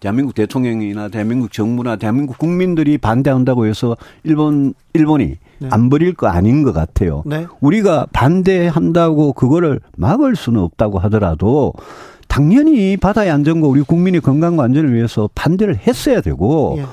대한민국 0.00 0.34
대통령이나 0.34 1.08
대한민국 1.08 1.52
정부나 1.52 1.96
대한민국 1.96 2.38
국민들이 2.38 2.98
반대한다고 2.98 3.66
해서 3.66 3.96
일본 4.22 4.74
일본이 4.92 5.36
네. 5.58 5.68
안 5.70 5.90
버릴 5.90 6.14
거 6.14 6.28
아닌 6.28 6.62
것 6.62 6.72
같아요. 6.72 7.22
네. 7.26 7.46
우리가 7.60 8.06
반대한다고 8.12 9.32
그거를 9.32 9.80
막을 9.96 10.36
수는 10.36 10.60
없다고 10.60 10.98
하더라도 11.00 11.72
당연히 12.28 12.96
바다의 12.96 13.30
안전과 13.30 13.66
우리 13.66 13.82
국민의 13.82 14.20
건강과 14.20 14.64
안전을 14.64 14.94
위해서 14.94 15.28
반대를 15.34 15.78
했어야 15.78 16.20
되고 16.20 16.76
예. 16.78 16.84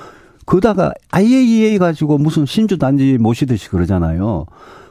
그다가 0.45 0.93
IAEA 1.11 1.77
가지고 1.77 2.17
무슨 2.17 2.45
신주 2.45 2.77
단지 2.77 3.17
모시듯이 3.19 3.69
그러잖아요. 3.69 4.45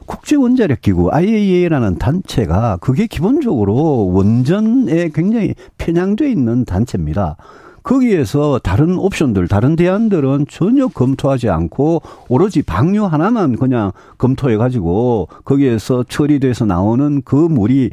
국제 0.05 0.35
원자력 0.35 0.81
기구 0.81 1.09
IAEA라는 1.11 1.97
단체가 1.97 2.77
그게 2.79 3.07
기본적으로 3.07 4.11
원전에 4.13 5.09
굉장히 5.13 5.55
편향돼 5.77 6.29
있는 6.29 6.63
단체입니다. 6.63 7.37
거기에서 7.85 8.59
다른 8.63 8.97
옵션들, 8.97 9.47
다른 9.47 9.75
대안들은 9.75 10.47
전혀 10.49 10.87
검토하지 10.87 11.49
않고 11.49 12.01
오로지 12.27 12.63
방류 12.63 13.05
하나만 13.05 13.55
그냥 13.57 13.91
검토해 14.17 14.57
가지고 14.57 15.29
거기에서 15.45 16.03
처리돼서 16.09 16.65
나오는 16.65 17.21
그 17.23 17.35
물이 17.35 17.91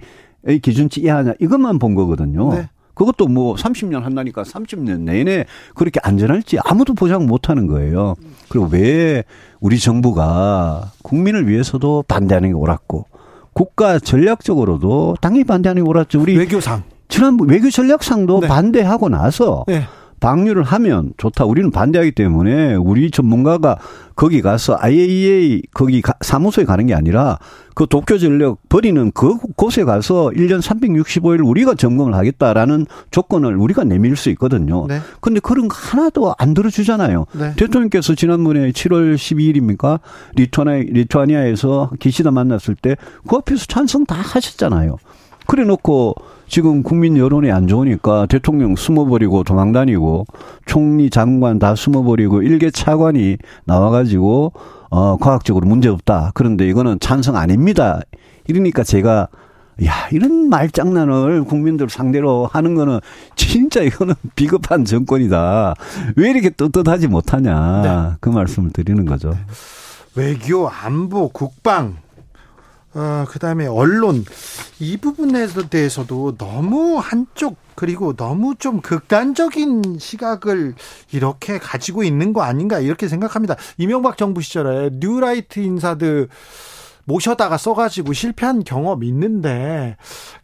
기준치 0.62 1.02
이하냐 1.02 1.34
이것만 1.40 1.78
본 1.78 1.94
거거든요. 1.94 2.54
네. 2.54 2.68
그것도 2.94 3.28
뭐 3.28 3.54
30년 3.54 4.00
한다니까 4.00 4.42
30년 4.42 5.00
내내 5.00 5.44
그렇게 5.74 6.00
안전할지 6.02 6.58
아무도 6.64 6.94
보장 6.94 7.26
못 7.26 7.50
하는 7.50 7.66
거예요. 7.66 8.14
그리고 8.48 8.68
왜 8.72 9.24
우리 9.60 9.78
정부가 9.78 10.92
국민을 11.02 11.48
위해서도 11.48 12.04
반대하는 12.08 12.48
게 12.48 12.54
옳았고 12.54 13.06
국가 13.52 13.98
전략적으로도 13.98 15.16
당연히 15.20 15.44
반대하는 15.44 15.84
게 15.84 15.88
옳았죠. 15.88 16.20
우리 16.20 16.36
외교상 16.36 16.82
지난 17.12 17.36
외교 17.46 17.68
전략상도 17.70 18.40
네. 18.40 18.48
반대하고 18.48 19.10
나서 19.10 19.64
네. 19.68 19.84
방류를 20.20 20.62
하면 20.62 21.12
좋다. 21.16 21.44
우리는 21.44 21.70
반대하기 21.72 22.12
때문에 22.12 22.76
우리 22.76 23.10
전문가가 23.10 23.76
거기 24.14 24.40
가서 24.40 24.76
IAEA 24.78 25.62
거기 25.74 26.00
사무소에 26.20 26.64
가는 26.64 26.86
게 26.86 26.94
아니라 26.94 27.38
그 27.74 27.86
도쿄 27.88 28.18
전력 28.18 28.58
버리는 28.68 29.10
그 29.12 29.36
곳에 29.56 29.82
가서 29.82 30.30
1년 30.34 30.62
365일 30.62 31.44
우리가 31.44 31.74
점검을 31.74 32.14
하겠다라는 32.14 32.86
조건을 33.10 33.56
우리가 33.56 33.82
내밀 33.82 34.14
수 34.14 34.30
있거든요. 34.30 34.86
네. 34.86 35.00
근데 35.20 35.40
그런 35.40 35.66
거 35.66 35.76
하나도 35.76 36.34
안 36.38 36.54
들어주잖아요. 36.54 37.26
네. 37.32 37.54
대통령께서 37.56 38.14
지난번에 38.14 38.70
7월 38.70 39.16
12일입니까? 39.16 39.98
리투아니아, 40.36 40.84
리투아니아에서 40.92 41.90
기시다 41.98 42.30
만났을 42.30 42.76
때 42.76 42.94
그 43.28 43.36
앞에서 43.36 43.66
찬성 43.66 44.06
다 44.06 44.14
하셨잖아요. 44.14 44.96
그래 45.46 45.64
놓고 45.64 46.14
지금 46.48 46.82
국민 46.82 47.16
여론이 47.16 47.50
안 47.50 47.66
좋으니까 47.66 48.26
대통령 48.26 48.76
숨어버리고 48.76 49.42
도망다니고 49.42 50.26
총리 50.66 51.08
장관 51.08 51.58
다 51.58 51.74
숨어버리고 51.74 52.42
일개 52.42 52.70
차관이 52.70 53.38
나와가지고 53.64 54.52
어 54.90 55.16
과학적으로 55.16 55.66
문제 55.66 55.88
없다. 55.88 56.32
그런데 56.34 56.68
이거는 56.68 56.98
찬성 57.00 57.36
아닙니다. 57.36 58.00
이러니까 58.46 58.84
제가 58.84 59.28
야 59.86 59.92
이런 60.12 60.50
말장난을 60.50 61.44
국민들 61.44 61.88
상대로 61.88 62.46
하는 62.52 62.74
거는 62.74 63.00
진짜 63.34 63.80
이거는 63.80 64.14
비겁한 64.36 64.84
정권이다. 64.84 65.74
왜 66.16 66.30
이렇게 66.30 66.50
떳떳하지 66.50 67.08
못하냐 67.08 67.82
네. 67.82 68.16
그 68.20 68.28
말씀을 68.28 68.70
드리는 68.72 69.06
거죠. 69.06 69.34
외교, 70.14 70.68
안보, 70.68 71.28
국방 71.28 72.01
어, 72.94 73.24
그 73.28 73.38
다음에 73.38 73.66
언론, 73.66 74.24
이 74.78 74.96
부분에 74.96 75.46
대해서도 75.70 76.36
너무 76.36 76.98
한쪽, 76.98 77.56
그리고 77.74 78.14
너무 78.14 78.54
좀 78.56 78.80
극단적인 78.80 79.98
시각을 79.98 80.74
이렇게 81.10 81.58
가지고 81.58 82.02
있는 82.02 82.32
거 82.32 82.42
아닌가, 82.42 82.80
이렇게 82.80 83.08
생각합니다. 83.08 83.56
이명박 83.78 84.18
정부 84.18 84.42
시절에 84.42 84.90
뉴라이트 84.92 85.60
인사들 85.60 86.28
모셔다가 87.04 87.56
써가지고 87.56 88.12
실패한 88.12 88.64
경험 88.64 89.02
있는데, 89.04 89.96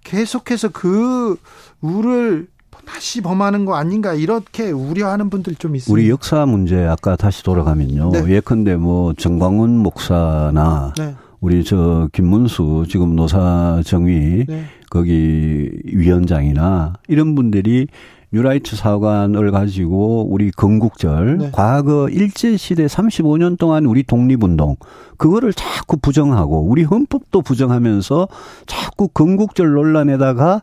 계속해서 0.04 0.70
그 0.70 1.36
우를 1.82 2.48
다시 2.86 3.20
범하는 3.20 3.66
거 3.66 3.74
아닌가 3.74 4.14
이렇게 4.14 4.70
우려하는 4.70 5.28
분들 5.28 5.56
좀 5.56 5.76
있습니다. 5.76 5.92
우리 5.92 6.08
역사 6.08 6.46
문제 6.46 6.86
아까 6.86 7.16
다시 7.16 7.42
돌아가면요. 7.42 8.10
네. 8.12 8.36
예컨대 8.36 8.76
뭐 8.76 9.12
정광훈 9.12 9.76
목사나 9.76 10.94
네. 10.96 11.14
우리 11.40 11.62
저 11.64 12.08
김문수 12.12 12.86
지금 12.88 13.14
노사정위 13.14 14.46
네. 14.46 14.64
거기 14.90 15.70
위원장이나 15.84 16.94
이런 17.08 17.34
분들이 17.34 17.86
뉴라이트 18.32 18.76
사관을 18.76 19.50
가지고 19.52 20.26
우리 20.30 20.50
건국절 20.50 21.38
네. 21.38 21.50
과거 21.52 22.08
일제 22.08 22.56
시대 22.56 22.86
35년 22.86 23.58
동안 23.58 23.86
우리 23.86 24.02
독립운동 24.02 24.76
그거를 25.16 25.52
자꾸 25.52 25.96
부정하고 25.96 26.62
우리 26.68 26.82
헌법도 26.82 27.42
부정하면서 27.42 28.28
자꾸 28.66 29.08
건국절 29.08 29.72
논란에다가 29.72 30.62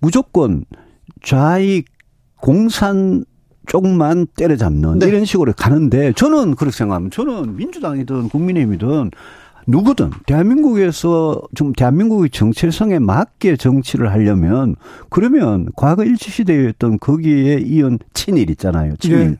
무조건 0.00 0.64
좌익 1.22 1.86
공산 2.40 3.24
쪽만 3.66 4.26
때려잡는 4.36 4.98
네. 4.98 5.06
이런 5.06 5.24
식으로 5.24 5.52
가는데 5.56 6.12
저는 6.12 6.54
그렇게 6.54 6.76
생각하면 6.76 7.10
저는 7.10 7.56
민주당이든 7.56 8.28
국민의힘이든 8.30 9.10
누구든 9.66 10.10
대한민국에서 10.26 11.40
좀 11.54 11.72
대한민국의 11.72 12.30
정체성에 12.30 12.98
맞게 12.98 13.56
정치를 13.56 14.12
하려면 14.12 14.76
그러면 15.10 15.68
과거 15.76 16.04
일제시대였던 16.04 16.98
거기에 17.00 17.58
이은 17.64 17.98
친일 18.14 18.50
있잖아요. 18.50 18.96
친일. 18.96 19.18
네. 19.18 19.36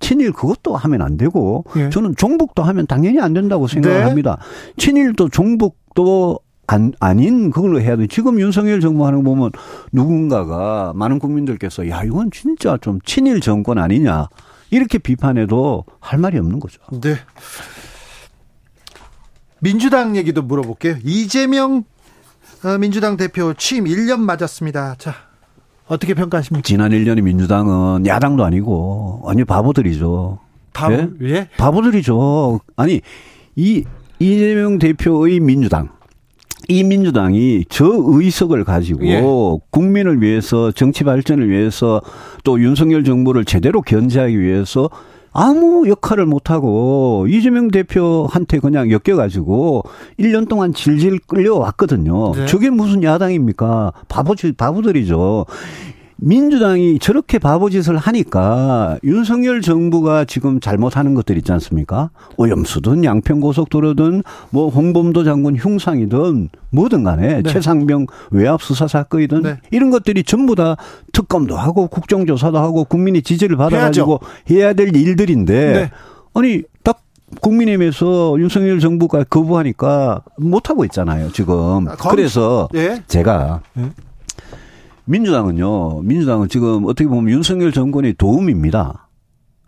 친일 0.00 0.32
그것도 0.32 0.76
하면 0.76 1.02
안 1.02 1.16
되고 1.16 1.64
네. 1.74 1.90
저는 1.90 2.14
종북도 2.16 2.62
하면 2.62 2.86
당연히 2.86 3.20
안 3.20 3.32
된다고 3.32 3.66
생각을 3.66 3.98
네. 3.98 4.04
합니다. 4.04 4.38
친일도 4.76 5.30
종북도 5.30 6.40
안, 6.66 6.92
아닌 7.00 7.50
그걸로 7.50 7.80
해야 7.80 7.96
돼. 7.96 8.06
지금 8.06 8.40
윤석열 8.40 8.80
정부 8.80 9.06
하는 9.06 9.22
거 9.22 9.30
보면 9.30 9.50
누군가가 9.92 10.92
많은 10.94 11.18
국민들께서 11.18 11.88
야, 11.90 12.02
이건 12.04 12.30
진짜 12.30 12.78
좀 12.80 12.98
친일 13.04 13.40
정권 13.40 13.78
아니냐. 13.78 14.28
이렇게 14.70 14.98
비판해도 14.98 15.84
할 16.00 16.18
말이 16.18 16.38
없는 16.38 16.58
거죠. 16.58 16.80
네. 17.00 17.14
민주당 19.64 20.14
얘기도 20.14 20.42
물어볼게요. 20.42 20.96
이재명 21.04 21.84
어, 22.64 22.78
민주당 22.78 23.16
대표 23.16 23.54
취임 23.54 23.84
1년 23.84 24.20
맞았습니다. 24.20 24.96
자, 24.98 25.14
어떻게 25.86 26.12
평가하십니까? 26.12 26.62
지난 26.62 26.90
1년이 26.90 27.22
민주당은 27.22 28.06
야당도 28.06 28.44
아니고 28.44 29.20
완전 29.22 29.46
바보들이죠. 29.46 30.38
바보, 30.74 30.94
예? 30.94 31.08
예? 31.22 31.48
바보들이죠. 31.56 32.60
아니, 32.76 33.00
이 33.56 33.84
이재명 34.18 34.78
대표의 34.78 35.40
민주당. 35.40 35.88
이 36.68 36.84
민주당이 36.84 37.64
저 37.70 37.86
의석을 37.86 38.64
가지고 38.64 39.04
예. 39.06 39.22
국민을 39.70 40.20
위해서 40.20 40.72
정치 40.72 41.04
발전을 41.04 41.48
위해서 41.48 42.02
또 42.42 42.60
윤석열 42.60 43.04
정부를 43.04 43.46
제대로 43.46 43.80
견제하기 43.80 44.38
위해서 44.38 44.90
아무 45.34 45.88
역할을 45.88 46.26
못하고 46.26 47.26
이재명 47.28 47.68
대표한테 47.68 48.60
그냥 48.60 48.90
엮여가지고 48.90 49.82
1년 50.20 50.48
동안 50.48 50.72
질질 50.72 51.18
끌려왔거든요. 51.26 52.32
네. 52.34 52.46
저게 52.46 52.70
무슨 52.70 53.02
야당입니까? 53.02 53.92
바보, 54.08 54.34
바보들이죠. 54.56 55.46
민주당이 56.16 56.98
저렇게 56.98 57.38
바보짓을 57.38 57.96
하니까 57.96 58.98
윤석열 59.04 59.60
정부가 59.60 60.24
지금 60.24 60.60
잘못하는 60.60 61.14
것들 61.14 61.36
있지 61.38 61.52
않습니까? 61.52 62.10
오염수든 62.36 63.04
양평고속도로든 63.04 64.22
뭐 64.50 64.68
홍범도 64.68 65.24
장군 65.24 65.56
흉상이든 65.56 66.50
뭐든 66.70 67.04
간에 67.04 67.42
네. 67.42 67.52
최상병 67.52 68.06
외압 68.30 68.62
수사 68.62 68.86
사건이든 68.86 69.42
네. 69.42 69.56
이런 69.70 69.90
것들이 69.90 70.24
전부 70.24 70.54
다 70.54 70.76
특검도 71.12 71.56
하고 71.56 71.88
국정조사도 71.88 72.58
하고 72.58 72.84
국민의 72.84 73.22
지지를 73.22 73.56
받아가지고 73.56 74.20
해야 74.50 74.72
될 74.72 74.94
일들인데 74.94 75.72
네. 75.72 75.90
아니 76.34 76.62
딱 76.82 77.00
국민의힘에서 77.40 78.36
윤석열 78.38 78.80
정부가 78.80 79.24
거부하니까 79.24 80.22
못하고 80.38 80.84
있잖아요, 80.84 81.32
지금. 81.32 81.88
아, 81.88 81.96
그래서 81.96 82.68
예? 82.74 83.02
제가 83.08 83.60
예? 83.78 83.90
민주당은요, 85.06 86.00
민주당은 86.02 86.48
지금 86.48 86.84
어떻게 86.84 87.06
보면 87.08 87.30
윤석열 87.30 87.72
정권의 87.72 88.14
도움입니다. 88.14 89.08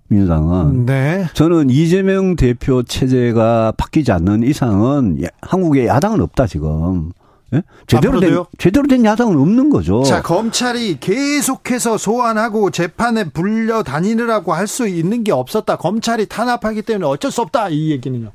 민주당은. 0.09 0.87
네. 0.87 1.27
저는 1.35 1.69
이재명 1.69 2.37
대표 2.37 2.83
체제가 2.83 3.73
바뀌지 3.77 4.13
않는 4.13 4.45
이상은 4.45 5.21
한국에 5.43 5.87
야당은 5.87 6.21
없다 6.21 6.47
지금. 6.47 7.11
예? 7.55 7.63
제대로 7.87 8.19
된 8.19 8.43
제대로 8.59 8.87
된 8.89 9.05
야당은 9.05 9.37
없는 9.39 9.71
거죠. 9.71 10.03
자 10.03 10.21
검찰이 10.23 10.99
계속해서 11.01 11.97
소환하고 11.99 12.71
재판에 12.71 13.25
불려 13.31 13.83
다니느라고 13.85 14.53
할 14.53 14.67
수 14.67 14.89
있는 14.89 15.23
게 15.23 15.33
없었다. 15.33 15.77
검찰이 15.77 16.27
탄압하기 16.27 16.83
때문에 16.83 17.07
어쩔 17.07 17.31
수 17.31 17.43
없다. 17.43 17.69
이 17.69 17.91
얘기는요. 17.93 18.31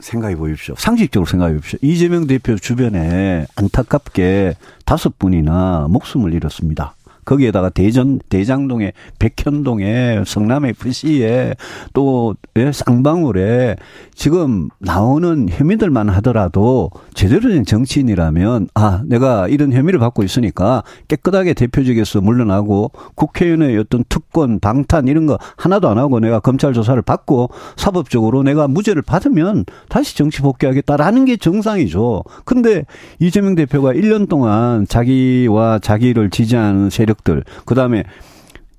생각해 0.00 0.36
보십시오. 0.36 0.74
상식적으로 0.76 1.26
생각해 1.26 1.54
보십시오. 1.54 1.78
이재명 1.82 2.26
대표 2.26 2.56
주변에 2.56 3.46
안타깝게 3.56 4.54
다섯 4.84 5.18
분이나 5.18 5.86
목숨을 5.88 6.34
잃었습니다. 6.34 6.94
거기에다가 7.26 7.68
대전 7.68 8.18
대장동에 8.30 8.92
백현동에 9.18 10.22
성남 10.24 10.64
FC에 10.64 11.54
또 11.92 12.34
예, 12.56 12.72
쌍방울에 12.72 13.76
지금 14.14 14.68
나오는 14.78 15.48
혐의들만 15.50 16.08
하더라도 16.08 16.90
제대로 17.12 17.50
된 17.50 17.66
정치인이라면 17.66 18.68
아 18.74 19.02
내가 19.04 19.48
이런 19.48 19.72
혐의를 19.72 19.98
받고 19.98 20.22
있으니까 20.22 20.82
깨끗하게 21.08 21.52
대표직에서 21.52 22.20
물러나고 22.22 22.92
국회의원의 23.14 23.76
어떤 23.78 24.04
특권 24.08 24.60
방탄 24.60 25.08
이런 25.08 25.26
거 25.26 25.38
하나도 25.56 25.88
안 25.88 25.98
하고 25.98 26.20
내가 26.20 26.40
검찰 26.40 26.72
조사를 26.72 27.00
받고 27.02 27.50
사법적으로 27.76 28.42
내가 28.42 28.68
무죄를 28.68 29.02
받으면 29.02 29.64
다시 29.88 30.16
정치 30.16 30.40
복귀하겠다라는 30.40 31.24
게 31.24 31.36
정상이죠. 31.36 32.22
근데 32.44 32.84
이재명 33.18 33.54
대표가 33.54 33.92
1년 33.92 34.28
동안 34.28 34.86
자기와 34.86 35.80
자기를 35.80 36.30
지지하는 36.30 36.90
세력 36.90 37.15
세력들 37.16 37.44
그다음에 37.64 38.04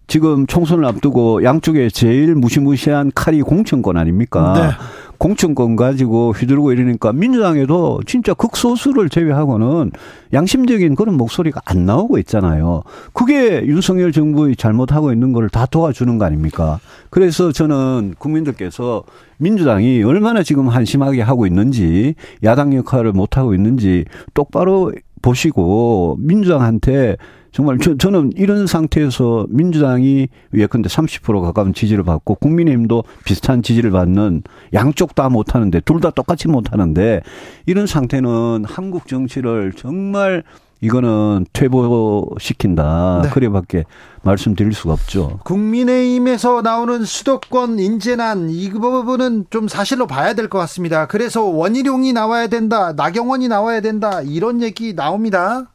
지금 0.07 0.47
총선을 0.47 0.85
앞두고 0.85 1.43
양쪽에 1.43 1.89
제일 1.89 2.33
무시무시한 2.33 3.11
칼이 3.13 3.41
공천권 3.41 3.97
아닙니까? 3.97 4.53
네. 4.53 4.69
공천권 5.17 5.75
가지고 5.75 6.31
휘두르고 6.31 6.71
이러니까 6.71 7.11
민주당에도 7.11 7.99
진짜 8.05 8.33
극소수를 8.33 9.09
제외하고는 9.09 9.91
양심적인 10.31 10.95
그런 10.95 11.15
목소리가 11.17 11.59
안 11.65 11.85
나오고 11.85 12.19
있잖아요. 12.19 12.83
그게 13.13 13.65
윤석열 13.65 14.11
정부의 14.11 14.55
잘못하고 14.55 15.11
있는 15.11 15.33
거를 15.33 15.49
다 15.49 15.65
도와주는 15.65 16.17
거 16.19 16.25
아닙니까? 16.25 16.79
그래서 17.09 17.51
저는 17.51 18.13
국민들께서 18.17 19.03
민주당이 19.39 20.03
얼마나 20.03 20.43
지금 20.43 20.69
한심하게 20.69 21.21
하고 21.21 21.47
있는지 21.47 22.13
야당 22.43 22.73
역할을 22.73 23.11
못 23.11 23.37
하고 23.37 23.53
있는지 23.55 24.05
똑바로 24.33 24.93
보시고 25.21 26.17
민주당한테 26.19 27.17
정말 27.57 27.79
저, 27.79 27.97
저는 27.97 28.33
이런 28.35 28.67
상태에서 28.67 29.47
민주당이 29.49 30.27
예컨대 30.53 30.89
30% 30.89 31.41
가까운 31.41 31.73
지지를 31.73 32.03
받고 32.03 32.35
국민의힘도 32.35 33.03
비슷한 33.25 33.63
지지를 33.63 33.89
받는 33.89 34.43
양쪽 34.75 35.15
다 35.15 35.27
못하는데 35.27 35.79
둘 35.79 35.99
다 35.99 36.11
똑같이 36.11 36.47
못하는데 36.47 37.21
이런 37.65 37.87
상태는 37.87 38.63
한국 38.63 39.07
정치를 39.07 39.73
정말 39.75 40.43
이거는 40.81 41.47
퇴보시킨다. 41.53 43.21
네. 43.23 43.29
그래밖에 43.31 43.85
말씀드릴 44.21 44.73
수가 44.73 44.93
없죠. 44.93 45.39
국민의힘에서 45.43 46.61
나오는 46.61 47.03
수도권 47.03 47.79
인재난 47.79 48.51
이 48.51 48.69
부분은 48.69 49.47
좀 49.49 49.67
사실로 49.67 50.05
봐야 50.05 50.35
될 50.35 50.47
것 50.47 50.59
같습니다. 50.59 51.07
그래서 51.07 51.41
원희룡이 51.41 52.13
나와야 52.13 52.45
된다. 52.45 52.93
나경원이 52.93 53.47
나와야 53.47 53.81
된다. 53.81 54.21
이런 54.21 54.61
얘기 54.61 54.93
나옵니다. 54.93 55.65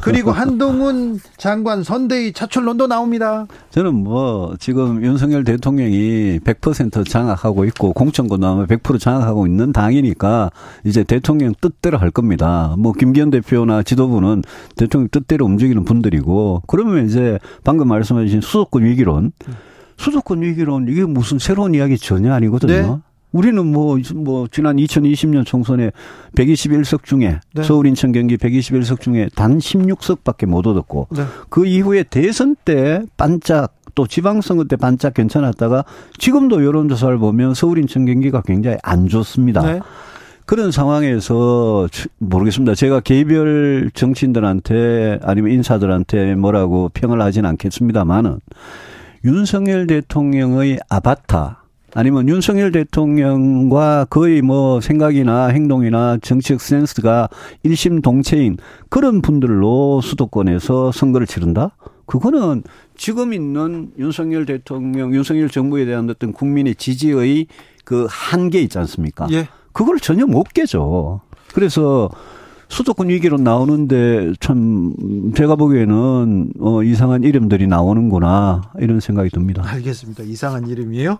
그리고 0.00 0.32
한동훈 0.32 1.20
장관 1.36 1.82
선대위 1.82 2.32
차출론도 2.32 2.86
나옵니다. 2.86 3.46
저는 3.70 3.94
뭐 3.94 4.54
지금 4.58 5.04
윤석열 5.04 5.44
대통령이 5.44 6.40
100% 6.40 7.08
장악하고 7.08 7.64
있고 7.66 7.92
공천권 7.92 8.40
나오면 8.40 8.66
100% 8.66 8.98
장악하고 8.98 9.46
있는 9.46 9.72
당이니까 9.72 10.50
이제 10.84 11.04
대통령 11.04 11.54
뜻대로 11.60 11.98
할 11.98 12.10
겁니다. 12.10 12.74
뭐 12.78 12.92
김기현 12.92 13.30
대표나 13.30 13.82
지도부는 13.82 14.42
대통령 14.76 15.08
뜻대로 15.10 15.44
움직이는 15.46 15.84
분들이고 15.84 16.62
그러면 16.66 17.06
이제 17.06 17.38
방금 17.62 17.88
말씀하신 17.88 18.40
수도권 18.40 18.84
위기론 18.84 19.32
수도권 19.96 20.42
위기론 20.42 20.88
이게 20.88 21.04
무슨 21.04 21.38
새로운 21.38 21.74
이야기 21.74 21.98
전혀 21.98 22.32
아니거든요. 22.32 22.72
네. 22.72 23.13
우리는 23.34 23.66
뭐, 23.66 23.98
뭐, 24.14 24.46
지난 24.50 24.76
2020년 24.76 25.44
총선에 25.44 25.90
121석 26.36 27.02
중에 27.02 27.40
네. 27.52 27.62
서울, 27.64 27.88
인천, 27.88 28.12
경기 28.12 28.36
121석 28.36 29.00
중에 29.00 29.28
단 29.34 29.58
16석 29.58 30.22
밖에 30.22 30.46
못 30.46 30.64
얻었고 30.68 31.08
네. 31.10 31.24
그 31.48 31.66
이후에 31.66 32.04
대선 32.04 32.54
때 32.64 33.02
반짝 33.16 33.74
또 33.96 34.06
지방선거 34.06 34.64
때 34.64 34.76
반짝 34.76 35.14
괜찮았다가 35.14 35.84
지금도 36.18 36.64
여론조사를 36.64 37.18
보면 37.18 37.54
서울, 37.54 37.78
인천, 37.78 38.04
경기가 38.04 38.40
굉장히 38.40 38.76
안 38.84 39.08
좋습니다. 39.08 39.62
네. 39.62 39.80
그런 40.46 40.70
상황에서 40.70 41.88
모르겠습니다. 42.18 42.76
제가 42.76 43.00
개별 43.00 43.90
정치인들한테 43.94 45.18
아니면 45.22 45.50
인사들한테 45.50 46.36
뭐라고 46.36 46.88
평을 46.94 47.20
하진 47.20 47.46
않겠습니다만은 47.46 48.38
윤석열 49.24 49.88
대통령의 49.88 50.78
아바타 50.88 51.63
아니면 51.94 52.28
윤석열 52.28 52.72
대통령과 52.72 54.06
거의 54.10 54.42
뭐 54.42 54.80
생각이나 54.80 55.46
행동이나 55.46 56.18
정치적 56.20 56.60
센스가 56.60 57.28
일심동체인 57.62 58.56
그런 58.90 59.22
분들로 59.22 60.00
수도권에서 60.00 60.92
선거를 60.92 61.26
치른다? 61.26 61.76
그거는 62.06 62.62
지금 62.96 63.32
있는 63.32 63.92
윤석열 63.98 64.44
대통령, 64.44 65.14
윤석열 65.14 65.48
정부에 65.48 65.84
대한 65.84 66.10
어떤 66.10 66.32
국민의 66.32 66.74
지지의 66.74 67.46
그 67.84 68.06
한계 68.10 68.60
있지 68.60 68.76
않습니까? 68.78 69.26
예. 69.30 69.48
그걸 69.72 69.98
전혀 69.98 70.26
못 70.26 70.48
깨죠. 70.52 71.20
그래서 71.54 72.10
수도권 72.68 73.08
위기로 73.08 73.36
나오는데 73.36 74.32
참 74.40 74.94
제가 75.36 75.54
보기에는 75.56 76.52
어 76.60 76.82
이상한 76.82 77.22
이름들이 77.22 77.66
나오는구나 77.66 78.72
이런 78.80 79.00
생각이 79.00 79.30
듭니다. 79.30 79.62
알겠습니다. 79.64 80.24
이상한 80.24 80.66
이름이에요? 80.66 81.18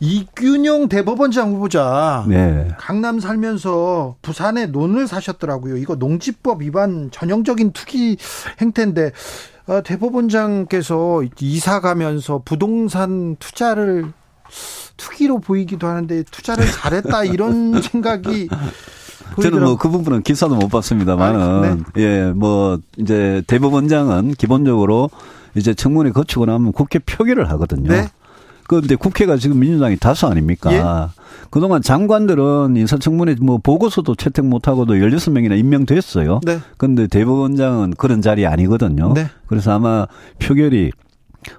이균용 0.00 0.88
대법원장 0.88 1.52
후보자 1.52 2.24
네. 2.28 2.68
강남 2.78 3.20
살면서 3.20 4.16
부산에 4.22 4.66
논을 4.66 5.06
사셨더라고요. 5.06 5.76
이거 5.76 5.94
농지법 5.94 6.62
위반 6.62 7.10
전형적인 7.10 7.72
투기 7.72 8.16
행태인데 8.60 9.12
어, 9.68 9.82
대법원장께서 9.82 11.22
이사 11.40 11.80
가면서 11.80 12.42
부동산 12.44 13.36
투자를 13.38 14.12
투기로 14.96 15.40
보이기도 15.40 15.86
하는데 15.86 16.22
투자를 16.30 16.66
잘했다 16.66 17.24
이런 17.24 17.80
생각이 17.82 18.48
저는 19.42 19.64
뭐 19.64 19.76
그 19.76 19.90
부분은 19.90 20.22
기사도 20.22 20.54
못 20.54 20.68
봤습니다만은 20.68 21.40
아, 21.40 21.60
네. 21.60 22.02
예, 22.02 22.32
뭐 22.32 22.78
이제 22.96 23.42
대법원장은 23.46 24.34
기본적으로 24.34 25.10
이제 25.54 25.74
청문회 25.74 26.12
거치고 26.12 26.46
나면 26.46 26.72
국회 26.72 26.98
표결을 26.98 27.50
하거든요. 27.50 27.90
네. 27.90 28.08
그런데 28.68 28.96
국회가 28.96 29.36
지금 29.36 29.60
민주당이 29.60 29.96
다수 29.96 30.26
아닙니까? 30.26 30.72
예? 30.72 30.82
그동안 31.50 31.82
장관들은 31.82 32.76
인사청문회 32.76 33.36
뭐 33.40 33.58
보고서도 33.58 34.14
채택 34.16 34.44
못하고도 34.44 34.94
16명이나 34.94 35.58
임명됐어요. 35.58 36.40
네. 36.44 36.58
그런데 36.76 37.06
대법원장은 37.06 37.94
그런 37.96 38.22
자리 38.22 38.46
아니거든요. 38.46 39.12
네. 39.14 39.28
그래서 39.46 39.72
아마 39.72 40.06
표결이 40.38 40.90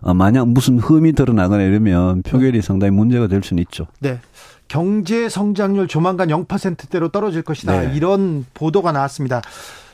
어, 0.02 0.14
만약 0.14 0.48
무슨 0.50 0.80
흠이 0.80 1.14
드러나거나 1.14 1.64
이러면 1.64 2.22
표결이 2.24 2.62
상당히 2.62 2.92
문제가 2.92 3.28
될 3.28 3.42
수는 3.44 3.62
있죠. 3.64 3.88
네. 4.00 4.20
경제 4.68 5.30
성장률 5.30 5.88
조만간 5.88 6.28
0%대로 6.28 7.08
떨어질 7.10 7.42
것이다. 7.42 7.82
네. 7.82 7.96
이런 7.96 8.46
보도가 8.54 8.92
나왔습니다. 8.92 9.42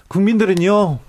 국민들은요. 0.08 0.99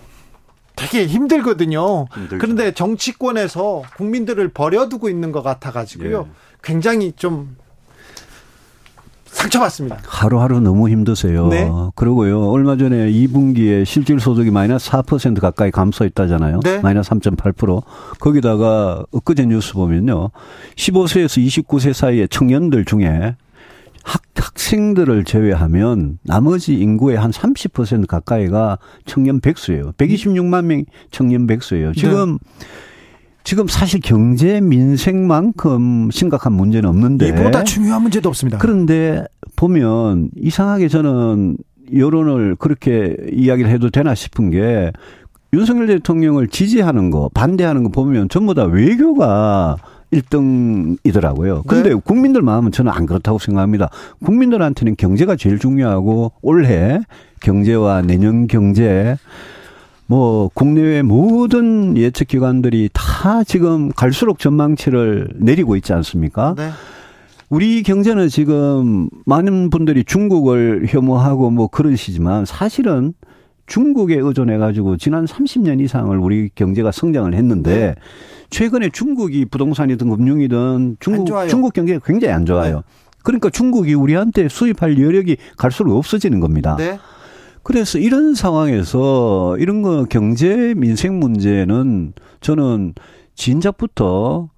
되게 0.77 1.07
힘들거든요. 1.07 2.07
힘들죠. 2.13 2.39
그런데 2.39 2.73
정치권에서 2.73 3.83
국민들을 3.97 4.49
버려두고 4.49 5.09
있는 5.09 5.33
것 5.33 5.43
같아가지고요. 5.43 6.27
예. 6.29 6.33
굉장히 6.63 7.13
좀 7.13 7.57
상처받습니다. 9.27 9.99
하루하루 10.07 10.61
너무 10.61 10.89
힘드세요. 10.89 11.49
네. 11.49 11.69
그러고요. 11.97 12.51
얼마 12.51 12.77
전에 12.77 13.11
2분기에 13.11 13.85
실질 13.85 14.21
소득이 14.21 14.51
마이너스 14.51 14.91
4% 14.91 15.41
가까이 15.41 15.71
감소했다잖아요. 15.71 16.61
네. 16.61 16.79
마이너스 16.79 17.11
3.8%. 17.11 17.83
거기다가 18.21 19.05
엊그제 19.11 19.47
뉴스 19.47 19.75
보면요. 19.75 20.31
15세에서 20.77 21.45
29세 21.65 21.93
사이의 21.93 22.29
청년들 22.29 22.85
중에 22.85 23.37
학, 24.05 24.23
학생들을 24.35 25.25
제외하면 25.25 26.19
나머지 26.23 26.75
인구의 26.75 27.19
한 27.19 27.31
30% 27.31 28.07
가까이가 28.07 28.79
청년 29.05 29.41
백수예요. 29.41 29.93
126만 29.93 30.65
명 30.67 30.85
청년 31.11 31.47
백수예요. 31.47 31.93
지금 31.93 32.39
네. 32.39 32.67
지금 33.43 33.67
사실 33.67 34.01
경제 34.01 34.61
민생만큼 34.61 36.11
심각한 36.11 36.55
문제는 36.55 36.89
없는데 36.89 37.29
이보다 37.29 37.63
중요한 37.65 38.03
문제도 38.03 38.29
없습니다. 38.29 38.59
그런데 38.59 39.25
보면 39.57 40.31
이상하게 40.37 40.89
저는 40.89 41.59
여론을 41.95 42.57
그렇게 42.57 43.17
이야기를 43.33 43.71
해도 43.71 43.91
되나 43.91 44.15
싶은 44.15 44.51
게 44.51 44.93
윤석열 45.53 45.87
대통령을 45.87 46.49
지지하는 46.49 47.11
거, 47.11 47.31
반대하는 47.35 47.85
거 47.85 47.91
보면 47.91 48.29
전부 48.29 48.55
다 48.55 48.65
외교가 48.65 49.77
1등이더라고요. 50.13 51.67
근데 51.67 51.91
네. 51.91 52.01
국민들 52.03 52.43
마음은 52.43 52.73
저는 52.73 52.93
안 52.93 53.07
그렇다고 53.07 53.39
생각합니다. 53.39 53.91
국민들한테는 54.25 54.97
경제가 54.97 55.37
제일 55.37 55.59
중요하고 55.59 56.33
올해 56.43 57.01
경제와 57.41 58.03
내년 58.03 58.47
경제 58.47 59.17
뭐 60.07 60.51
국내외 60.55 61.03
모든 61.03 61.97
예측 61.97 62.29
기관들이 62.29 62.91
다 62.93 63.43
지금 63.45 63.91
갈수록 63.91 64.39
전망치를 64.39 65.29
내리고 65.37 65.77
있지 65.77 65.93
않습니까? 65.93 66.55
네. 66.57 66.71
우리 67.49 67.83
경제는 67.83 68.29
지금 68.29 69.09
많은 69.27 69.71
분들이 69.71 70.05
중국을 70.05 70.87
혐오하고 70.89 71.51
뭐 71.51 71.69
그러시지만 71.69 72.45
사실은 72.45 73.15
중국에 73.67 74.17
의존해 74.17 74.59
가지고 74.59 74.97
지난 74.97 75.25
30년 75.25 75.81
이상을 75.81 76.17
우리 76.19 76.51
경제가 76.55 76.91
성장을 76.93 77.33
했는데 77.33 77.75
네. 77.75 77.95
최근에 78.55 78.89
중국이 78.91 79.47
부동산이든 79.47 80.09
금융이든 80.09 80.99
중국 81.01 81.49
중국 81.49 81.73
경제가 81.73 81.99
굉장히 82.05 82.35
안 82.35 82.47
좋아요. 82.47 82.77
네. 82.77 82.83
그러니까 83.25 83.51
중국이 83.51 83.95
우리한테 83.95 84.49
수입할 84.49 84.97
여력이 85.01 85.39
갈수록 85.57 85.97
없어지는 85.97 86.39
겁니다. 86.39 86.77
네. 86.79 87.01
그래서 87.65 87.99
이런 87.99 88.37
상황에서 88.37 89.57
이런 89.59 89.83
거 89.83 90.05
경제 90.09 90.73
민생 90.77 91.19
문제는 91.19 92.13
저는 92.41 92.95
진작부터 93.35 94.51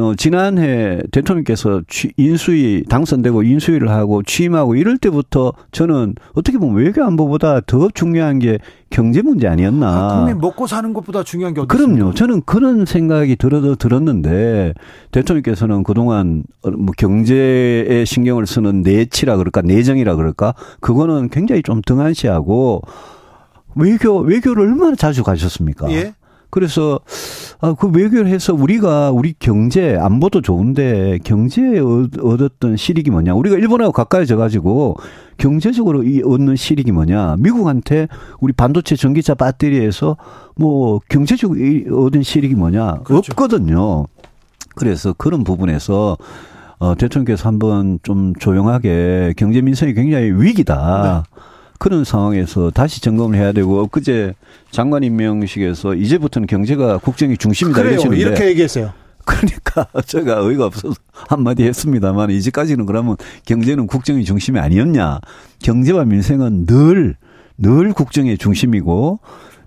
어, 0.00 0.14
지난해 0.14 1.00
대통령께서 1.12 1.82
취, 1.88 2.12
인수위 2.16 2.84
당선되고 2.88 3.42
인수위를 3.42 3.90
하고 3.90 4.22
취임하고 4.22 4.74
이럴 4.74 4.98
때부터 4.98 5.52
저는 5.72 6.14
어떻게 6.34 6.58
보면 6.58 6.82
외교 6.82 7.04
안보보다 7.04 7.60
더 7.60 7.88
중요한 7.92 8.38
게 8.38 8.58
경제 8.90 9.22
문제 9.22 9.46
아니었나. 9.46 9.86
아, 9.88 10.16
국민 10.16 10.38
먹고 10.38 10.66
사는 10.66 10.92
것보다 10.92 11.22
중요한 11.22 11.54
게 11.54 11.64
그럼요. 11.64 12.14
저는 12.14 12.42
그런 12.42 12.86
생각이 12.86 13.36
들어도 13.36 13.76
들었는데 13.76 14.74
대통령께서는 15.12 15.84
그동안 15.84 16.42
뭐 16.62 16.92
경제에 16.96 18.04
신경을 18.04 18.46
쓰는 18.46 18.82
내치라 18.82 19.36
그럴까 19.36 19.62
내정이라 19.62 20.16
그럴까 20.16 20.54
그거는 20.80 21.28
굉장히 21.28 21.62
좀 21.62 21.82
등한시하고 21.86 22.82
외교 23.76 24.18
외교를 24.18 24.62
얼마나 24.64 24.96
자주 24.96 25.22
가셨습니까? 25.22 25.90
예. 25.92 26.14
그래서 26.50 27.00
아, 27.60 27.74
그 27.78 27.88
외교를 27.88 28.26
해서 28.28 28.52
우리가 28.54 29.10
우리 29.10 29.34
경제 29.38 29.96
안보도 29.96 30.40
좋은데 30.42 31.18
경제에 31.24 31.78
얻었던 31.78 32.76
실익이 32.76 33.10
뭐냐? 33.10 33.34
우리가 33.34 33.56
일본하고 33.56 33.92
가까이져 33.92 34.36
가지고 34.36 34.96
경제적으로 35.36 36.02
이 36.02 36.22
얻는 36.22 36.56
실익이 36.56 36.92
뭐냐? 36.92 37.36
미국한테 37.38 38.08
우리 38.40 38.52
반도체 38.52 38.96
전기차 38.96 39.34
배터리에서 39.34 40.16
뭐 40.56 41.00
경제적으로 41.08 42.06
얻은 42.06 42.22
실익이 42.22 42.54
뭐냐? 42.54 43.00
그렇죠. 43.04 43.32
없거든요. 43.32 44.06
그래서 44.74 45.12
그런 45.12 45.44
부분에서 45.44 46.16
어, 46.78 46.94
대통령께서 46.94 47.46
한번 47.46 47.98
좀 48.02 48.34
조용하게 48.34 49.34
경제 49.36 49.60
민생이 49.60 49.92
굉장히 49.92 50.30
위기다. 50.32 51.24
네. 51.26 51.40
그런 51.80 52.04
상황에서 52.04 52.70
다시 52.70 53.00
점검을 53.00 53.38
해야 53.38 53.52
되고 53.52 53.80
엊그제 53.80 54.34
장관 54.70 55.02
임명식에서 55.02 55.94
이제부터는 55.94 56.46
경제가 56.46 56.98
국정이 56.98 57.38
중심이다 57.38 57.78
그래요. 57.78 57.92
이러시는데 57.94 58.20
이렇게 58.20 58.46
얘기했어요. 58.48 58.92
그러니까 59.24 59.86
제가 60.04 60.44
어이가 60.44 60.66
없어서 60.66 60.94
한마디 61.10 61.64
했습니다만 61.64 62.30
이제까지는 62.32 62.84
그러면 62.84 63.16
경제는 63.46 63.86
국정이 63.86 64.26
중심이 64.26 64.58
아니었냐. 64.58 65.20
경제와 65.62 66.04
민생은 66.04 66.66
늘, 66.66 67.16
늘 67.56 67.94
국정의 67.94 68.36
중심이고 68.36 69.20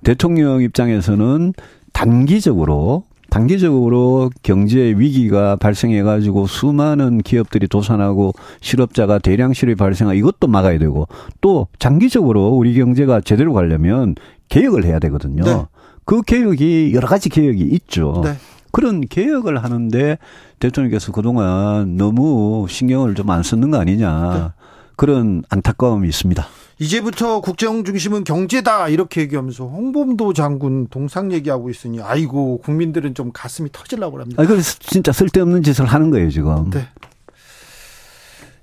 대통령 0.03 0.61
입장에서는 0.61 1.53
단기적으로 1.93 3.05
단기적으로 3.33 4.29
경제 4.43 4.93
위기가 4.95 5.55
발생해 5.55 6.03
가지고 6.03 6.45
수많은 6.45 7.17
기업들이 7.23 7.67
도산하고 7.67 8.33
실업자가 8.61 9.17
대량 9.17 9.53
실업이 9.53 9.73
발생하 9.73 10.13
이것도 10.13 10.45
막아야 10.45 10.77
되고 10.77 11.07
또 11.41 11.67
장기적으로 11.79 12.49
우리 12.49 12.75
경제가 12.75 13.21
제대로 13.21 13.53
가려면 13.53 14.13
개혁을 14.49 14.85
해야 14.85 14.99
되거든요. 14.99 15.43
네. 15.43 15.65
그 16.05 16.21
개혁이 16.21 16.91
여러 16.93 17.07
가지 17.07 17.29
개혁이 17.29 17.63
있죠. 17.71 18.21
네. 18.23 18.35
그런 18.71 19.01
개혁을 19.01 19.63
하는데 19.63 20.19
대통령께서 20.59 21.11
그동안 21.11 21.97
너무 21.97 22.67
신경을 22.69 23.15
좀안 23.15 23.41
쓰는 23.41 23.71
거 23.71 23.79
아니냐. 23.79 24.53
네. 24.53 24.63
그런 24.95 25.41
안타까움이 25.49 26.07
있습니다. 26.07 26.45
이제부터 26.79 27.39
국정 27.41 27.83
중심은 27.83 28.23
경제다 28.23 28.89
이렇게 28.89 29.21
얘기하면서 29.21 29.65
홍범도 29.65 30.33
장군 30.33 30.87
동상 30.87 31.31
얘기하고 31.31 31.69
있으니 31.69 32.01
아이고 32.01 32.59
국민들은 32.59 33.13
좀 33.13 33.31
가슴이 33.31 33.69
터질라고 33.71 34.19
합니다. 34.19 34.41
아 34.41 34.45
그래서 34.45 34.77
진짜 34.79 35.11
쓸데없는 35.11 35.63
짓을 35.63 35.85
하는 35.85 36.09
거예요 36.09 36.29
지금. 36.29 36.69
네. 36.71 36.87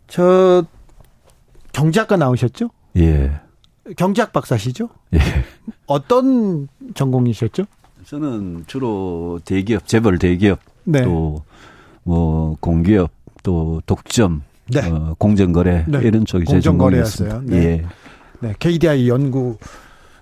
저 0.09 0.65
경제학과 1.73 2.17
나오셨죠? 2.17 2.71
예. 2.97 3.41
경제학 3.97 4.33
박사시죠? 4.33 4.89
예. 5.15 5.19
어떤 5.87 6.69
전공이셨죠? 6.95 7.65
저는 8.05 8.65
주로 8.67 9.41
대기업, 9.45 9.87
재벌 9.87 10.19
대기업, 10.19 10.59
네. 10.85 11.03
또뭐 11.03 12.57
공기업, 12.61 13.11
또 13.43 13.81
독점, 13.87 14.43
네. 14.73 14.89
어, 14.91 15.15
공정거래 15.19 15.85
네. 15.89 16.01
이런 16.03 16.25
쪽이 16.25 16.45
제 16.47 16.61
전공이었어요. 16.61 17.43
네. 17.45 17.57
예. 17.57 17.85
네, 18.41 18.55
KDI 18.59 19.09
연구 19.09 19.59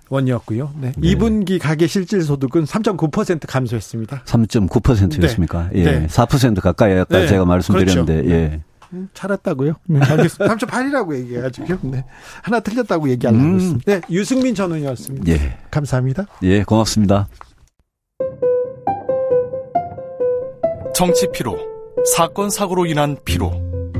원이었고요. 0.09 0.73
네. 0.79 0.91
네. 0.97 1.15
2분기 1.15 1.59
가계 1.59 1.87
실질 1.87 2.21
소득은 2.23 2.65
3.9% 2.65 3.47
감소했습니다. 3.47 4.23
3.9%였습니까? 4.25 5.69
네. 5.71 5.79
예. 5.79 5.83
네. 5.83 6.07
4% 6.07 6.61
가까이 6.61 6.93
아까 6.93 7.19
네. 7.19 7.27
제가 7.27 7.45
말씀드렸는데 7.45 8.13
그렇죠. 8.13 8.29
예. 8.31 8.61
음, 8.91 9.07
잘했다고요? 9.13 9.73
네, 9.85 9.99
알겠습니다. 9.99 10.55
3.8이라고 10.55 11.15
얘기해가지고, 11.15 11.91
네. 11.91 12.03
하나 12.41 12.59
틀렸다고 12.59 13.09
얘기하려고 13.09 13.43
음. 13.43 13.55
했습니다. 13.55 13.83
네, 13.85 14.01
유승민 14.09 14.55
전 14.55 14.71
의원이었습니다. 14.71 15.31
예. 15.31 15.57
감사합니다. 15.69 16.25
예, 16.41 16.63
고맙습니다. 16.63 17.27
정치 20.95 21.27
피로, 21.31 21.57
사건, 22.15 22.49
사고로 22.49 22.87
인한 22.87 23.15
피로, 23.23 23.68